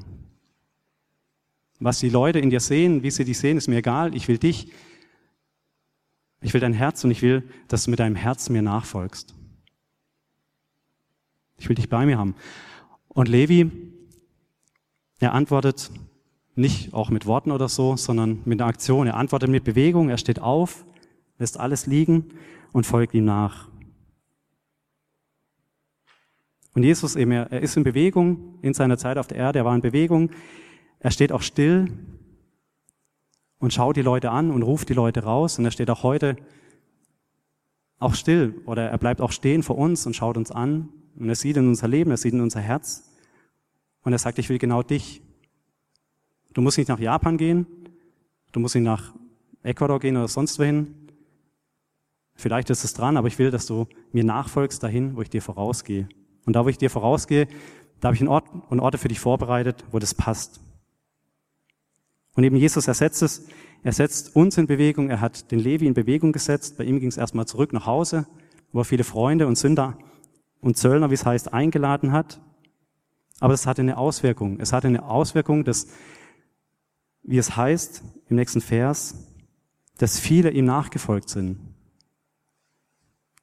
Was 1.78 1.98
die 1.98 2.08
Leute 2.08 2.38
in 2.38 2.50
dir 2.50 2.60
sehen, 2.60 3.02
wie 3.02 3.10
sie 3.10 3.24
dich 3.24 3.38
sehen, 3.38 3.58
ist 3.58 3.68
mir 3.68 3.78
egal. 3.78 4.14
Ich 4.14 4.28
will 4.28 4.38
dich. 4.38 4.72
Ich 6.40 6.54
will 6.54 6.60
dein 6.60 6.72
Herz 6.72 7.04
und 7.04 7.10
ich 7.10 7.22
will, 7.22 7.48
dass 7.68 7.84
du 7.84 7.90
mit 7.90 8.00
deinem 8.00 8.16
Herz 8.16 8.48
mir 8.48 8.62
nachfolgst. 8.62 9.34
Ich 11.58 11.68
will 11.68 11.76
dich 11.76 11.88
bei 11.88 12.06
mir 12.06 12.18
haben. 12.18 12.34
Und 13.08 13.28
Levi, 13.28 13.70
er 15.22 15.34
antwortet 15.34 15.90
nicht 16.54 16.92
auch 16.92 17.10
mit 17.10 17.26
Worten 17.26 17.52
oder 17.52 17.68
so, 17.68 17.96
sondern 17.96 18.40
mit 18.44 18.60
einer 18.60 18.68
Aktion. 18.68 19.06
Er 19.06 19.16
antwortet 19.16 19.48
mit 19.48 19.64
Bewegung, 19.64 20.10
er 20.10 20.18
steht 20.18 20.40
auf, 20.40 20.84
lässt 21.38 21.58
alles 21.58 21.86
liegen 21.86 22.30
und 22.72 22.86
folgt 22.86 23.14
ihm 23.14 23.24
nach. 23.24 23.68
Und 26.74 26.82
Jesus 26.82 27.16
eben, 27.16 27.30
er 27.30 27.60
ist 27.60 27.76
in 27.76 27.84
Bewegung 27.84 28.58
in 28.62 28.74
seiner 28.74 28.98
Zeit 28.98 29.18
auf 29.18 29.26
der 29.26 29.36
Erde, 29.36 29.60
er 29.60 29.64
war 29.64 29.74
in 29.74 29.80
Bewegung. 29.80 30.30
Er 31.00 31.10
steht 31.10 31.32
auch 31.32 31.42
still 31.42 31.92
und 33.58 33.72
schaut 33.72 33.96
die 33.96 34.02
Leute 34.02 34.30
an 34.30 34.50
und 34.50 34.62
ruft 34.62 34.88
die 34.88 34.94
Leute 34.94 35.22
raus. 35.22 35.58
Und 35.58 35.64
er 35.64 35.70
steht 35.70 35.90
auch 35.90 36.02
heute 36.02 36.36
auch 37.98 38.14
still 38.14 38.60
oder 38.66 38.90
er 38.90 38.98
bleibt 38.98 39.20
auch 39.20 39.30
stehen 39.30 39.62
vor 39.62 39.78
uns 39.78 40.04
und 40.06 40.16
schaut 40.16 40.36
uns 40.36 40.50
an. 40.50 40.88
Und 41.16 41.28
er 41.28 41.36
sieht 41.36 41.56
in 41.56 41.68
unser 41.68 41.88
Leben, 41.88 42.10
er 42.10 42.16
sieht 42.16 42.32
in 42.32 42.40
unser 42.40 42.60
Herz. 42.60 43.11
Und 44.02 44.12
er 44.12 44.18
sagt, 44.18 44.38
ich 44.38 44.48
will 44.48 44.58
genau 44.58 44.82
dich. 44.82 45.22
Du 46.52 46.60
musst 46.60 46.78
nicht 46.78 46.88
nach 46.88 46.98
Japan 46.98 47.38
gehen, 47.38 47.66
du 48.52 48.60
musst 48.60 48.74
nicht 48.74 48.84
nach 48.84 49.14
Ecuador 49.62 50.00
gehen 50.00 50.16
oder 50.16 50.28
sonst 50.28 50.58
wohin. 50.58 50.94
Vielleicht 52.34 52.70
ist 52.70 52.84
es 52.84 52.94
dran, 52.94 53.16
aber 53.16 53.28
ich 53.28 53.38
will, 53.38 53.50
dass 53.50 53.66
du 53.66 53.86
mir 54.12 54.24
nachfolgst 54.24 54.82
dahin, 54.82 55.16
wo 55.16 55.22
ich 55.22 55.30
dir 55.30 55.42
vorausgehe. 55.42 56.08
Und 56.44 56.54
da, 56.54 56.64
wo 56.64 56.68
ich 56.68 56.78
dir 56.78 56.90
vorausgehe, 56.90 57.46
da 58.00 58.08
habe 58.08 58.16
ich 58.16 58.20
einen 58.20 58.28
Ort 58.28 58.46
und 58.68 58.80
Orte 58.80 58.98
für 58.98 59.08
dich 59.08 59.20
vorbereitet, 59.20 59.84
wo 59.92 59.98
das 59.98 60.14
passt. 60.14 60.60
Und 62.34 62.44
eben 62.44 62.56
Jesus 62.56 62.88
ersetzt 62.88 63.22
es, 63.22 63.46
er 63.82 63.92
setzt 63.92 64.34
uns 64.34 64.58
in 64.58 64.66
Bewegung, 64.66 65.10
er 65.10 65.20
hat 65.20 65.50
den 65.50 65.58
Levi 65.58 65.86
in 65.86 65.94
Bewegung 65.94 66.32
gesetzt, 66.32 66.78
bei 66.78 66.84
ihm 66.84 66.98
ging 66.98 67.08
es 67.08 67.16
erstmal 67.16 67.46
zurück 67.46 67.72
nach 67.72 67.86
Hause, 67.86 68.26
wo 68.72 68.80
er 68.80 68.84
viele 68.84 69.04
Freunde 69.04 69.46
und 69.46 69.56
Sünder 69.56 69.98
und 70.60 70.76
Zöllner, 70.76 71.10
wie 71.10 71.14
es 71.14 71.26
heißt, 71.26 71.52
eingeladen 71.52 72.12
hat. 72.12 72.40
Aber 73.40 73.54
es 73.54 73.66
hatte 73.66 73.82
eine 73.82 73.96
Auswirkung. 73.96 74.60
Es 74.60 74.72
hatte 74.72 74.88
eine 74.88 75.04
Auswirkung, 75.04 75.64
dass, 75.64 75.88
wie 77.22 77.38
es 77.38 77.56
heißt 77.56 78.02
im 78.28 78.36
nächsten 78.36 78.60
Vers, 78.60 79.28
dass 79.98 80.18
viele 80.18 80.50
ihm 80.50 80.64
nachgefolgt 80.64 81.28
sind. 81.28 81.58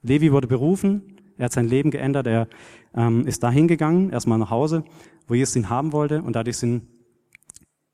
Levi 0.01 0.31
wurde 0.31 0.47
berufen, 0.47 1.19
er 1.37 1.45
hat 1.45 1.53
sein 1.53 1.67
Leben 1.67 1.91
geändert, 1.91 2.27
er 2.27 2.47
ähm, 2.95 3.25
ist 3.27 3.43
dahin 3.43 3.67
gegangen, 3.67 4.09
erstmal 4.09 4.37
nach 4.37 4.49
Hause, 4.49 4.83
wo 5.27 5.35
Jesus 5.35 5.55
ihn 5.55 5.69
haben 5.69 5.91
wollte, 5.93 6.21
und 6.21 6.33
dadurch 6.33 6.57
sind 6.57 6.87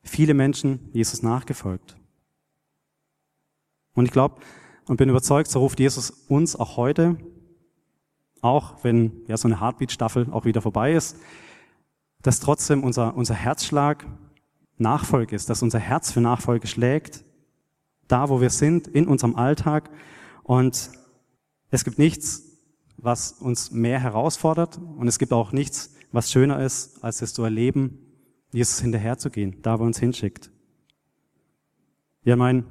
viele 0.04 0.34
Menschen 0.34 0.90
Jesus 0.94 1.24
nachgefolgt. 1.24 1.98
Und 3.94 4.06
ich 4.06 4.12
glaube 4.12 4.36
und 4.88 4.98
bin 4.98 5.10
überzeugt, 5.10 5.50
so 5.50 5.60
ruft 5.60 5.80
Jesus 5.80 6.12
uns 6.28 6.56
auch 6.56 6.78
heute, 6.78 7.18
auch 8.42 8.84
wenn 8.84 9.24
ja 9.28 9.38
so 9.38 9.48
eine 9.48 9.60
Heartbeat-Staffel 9.60 10.28
auch 10.32 10.46
wieder 10.46 10.62
vorbei 10.62 10.94
ist, 10.94 11.18
dass 12.26 12.40
trotzdem 12.40 12.84
unser, 12.84 13.16
unser 13.16 13.36
Herzschlag 13.36 14.04
Nachfolge 14.80 15.36
ist, 15.36 15.48
dass 15.48 15.62
unser 15.62 15.78
Herz 15.78 16.12
für 16.12 16.22
Nachfolge 16.22 16.66
schlägt, 16.66 17.24
da 18.08 18.30
wo 18.30 18.42
wir 18.42 18.50
sind, 18.50 18.88
in 18.88 19.08
unserem 19.08 19.36
Alltag. 19.36 19.92
Und 20.42 20.90
es 21.70 21.84
gibt 21.84 22.00
nichts, 22.00 22.44
was 22.98 23.34
uns 23.34 23.70
mehr 23.70 24.00
herausfordert 24.00 24.80
und 24.98 25.08
es 25.08 25.20
gibt 25.20 25.34
auch 25.34 25.52
nichts, 25.52 25.94
was 26.12 26.32
schöner 26.32 26.60
ist, 26.64 27.04
als 27.04 27.22
es 27.22 27.32
zu 27.32 27.44
erleben, 27.44 28.00
Jesus 28.52 28.80
hinterherzugehen, 28.80 29.62
da 29.62 29.78
wo 29.78 29.84
er 29.84 29.88
uns 29.88 30.00
hinschickt. 30.00 30.50
Ja, 32.24 32.36
mein 32.36 32.66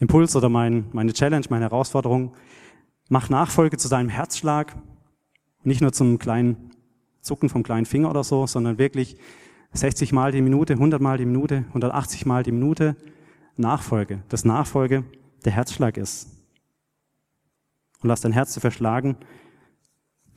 Impuls 0.00 0.36
oder 0.36 0.50
mein, 0.50 0.90
meine 0.92 1.14
Challenge, 1.14 1.46
meine 1.48 1.64
Herausforderung, 1.64 2.34
mach 3.08 3.30
Nachfolge 3.30 3.78
zu 3.78 3.88
deinem 3.88 4.10
Herzschlag, 4.10 4.76
nicht 5.62 5.80
nur 5.80 5.94
zum 5.94 6.18
kleinen 6.18 6.75
Zucken 7.26 7.48
vom 7.48 7.62
kleinen 7.62 7.86
Finger 7.86 8.10
oder 8.10 8.24
so, 8.24 8.46
sondern 8.46 8.78
wirklich 8.78 9.16
60 9.72 10.12
Mal 10.12 10.32
die 10.32 10.40
Minute, 10.40 10.74
100 10.74 11.00
Mal 11.00 11.18
die 11.18 11.26
Minute, 11.26 11.64
180 11.68 12.24
Mal 12.24 12.42
die 12.42 12.52
Minute 12.52 12.96
Nachfolge. 13.56 14.22
Das 14.28 14.44
Nachfolge 14.44 15.04
der 15.44 15.52
Herzschlag 15.52 15.96
ist. 15.96 16.28
Und 18.02 18.08
lass 18.08 18.20
dein 18.20 18.32
Herz 18.32 18.52
zu 18.52 18.60
verschlagen, 18.60 19.16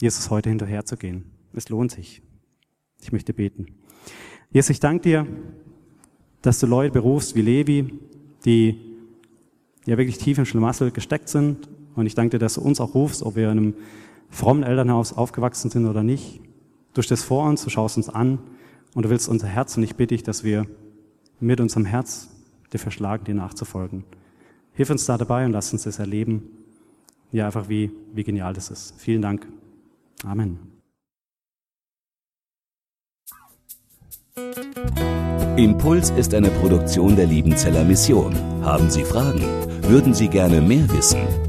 Jesus 0.01 0.29
heute 0.29 0.49
hinterher 0.49 0.85
zu 0.85 0.97
gehen. 0.97 1.31
Es 1.53 1.69
lohnt 1.69 1.91
sich. 1.91 2.21
Ich 3.01 3.11
möchte 3.11 3.33
beten. 3.33 3.67
Jesus, 4.51 4.69
ich 4.71 4.79
danke 4.79 5.03
dir, 5.03 5.27
dass 6.41 6.59
du 6.59 6.67
Leute 6.67 6.93
berufst 6.93 7.35
wie 7.35 7.41
Levi, 7.41 7.93
die 8.45 8.79
ja 9.85 9.97
wirklich 9.97 10.17
tief 10.17 10.37
im 10.37 10.45
Schlamassel 10.45 10.91
gesteckt 10.91 11.29
sind. 11.29 11.69
Und 11.95 12.05
ich 12.05 12.15
danke 12.15 12.31
dir, 12.31 12.39
dass 12.39 12.55
du 12.55 12.61
uns 12.61 12.79
auch 12.79 12.93
rufst, 12.95 13.23
ob 13.23 13.35
wir 13.35 13.51
in 13.51 13.57
einem 13.57 13.73
frommen 14.29 14.63
Elternhaus 14.63 15.13
aufgewachsen 15.13 15.69
sind 15.69 15.85
oder 15.85 16.03
nicht. 16.03 16.41
Du 16.93 17.01
stehst 17.01 17.23
vor 17.25 17.47
uns, 17.47 17.63
du 17.63 17.69
schaust 17.69 17.97
uns 17.97 18.09
an 18.09 18.39
und 18.93 19.03
du 19.03 19.09
willst 19.09 19.29
unser 19.29 19.47
Herz 19.47 19.77
und 19.77 19.83
ich 19.83 19.95
bitte 19.95 20.15
dich, 20.15 20.23
dass 20.23 20.43
wir 20.43 20.65
mit 21.39 21.61
unserem 21.61 21.85
Herz 21.85 22.29
dir 22.73 22.79
verschlagen, 22.79 23.25
dir 23.25 23.35
nachzufolgen. 23.35 24.03
Hilf 24.73 24.89
uns 24.89 25.05
da 25.05 25.17
dabei 25.17 25.45
und 25.45 25.51
lass 25.51 25.71
uns 25.73 25.83
das 25.83 25.99
erleben. 25.99 26.43
Ja, 27.31 27.45
einfach 27.45 27.69
wie, 27.69 27.91
wie 28.13 28.23
genial 28.23 28.53
das 28.53 28.71
ist. 28.71 28.95
Vielen 28.97 29.21
Dank. 29.21 29.47
Amen. 30.23 30.59
Impuls 35.57 36.11
ist 36.11 36.33
eine 36.33 36.49
Produktion 36.49 37.15
der 37.15 37.25
Liebenzeller 37.25 37.83
Mission. 37.83 38.33
Haben 38.63 38.89
Sie 38.89 39.03
Fragen? 39.03 39.43
Würden 39.83 40.13
Sie 40.13 40.29
gerne 40.29 40.61
mehr 40.61 40.89
wissen? 40.91 41.48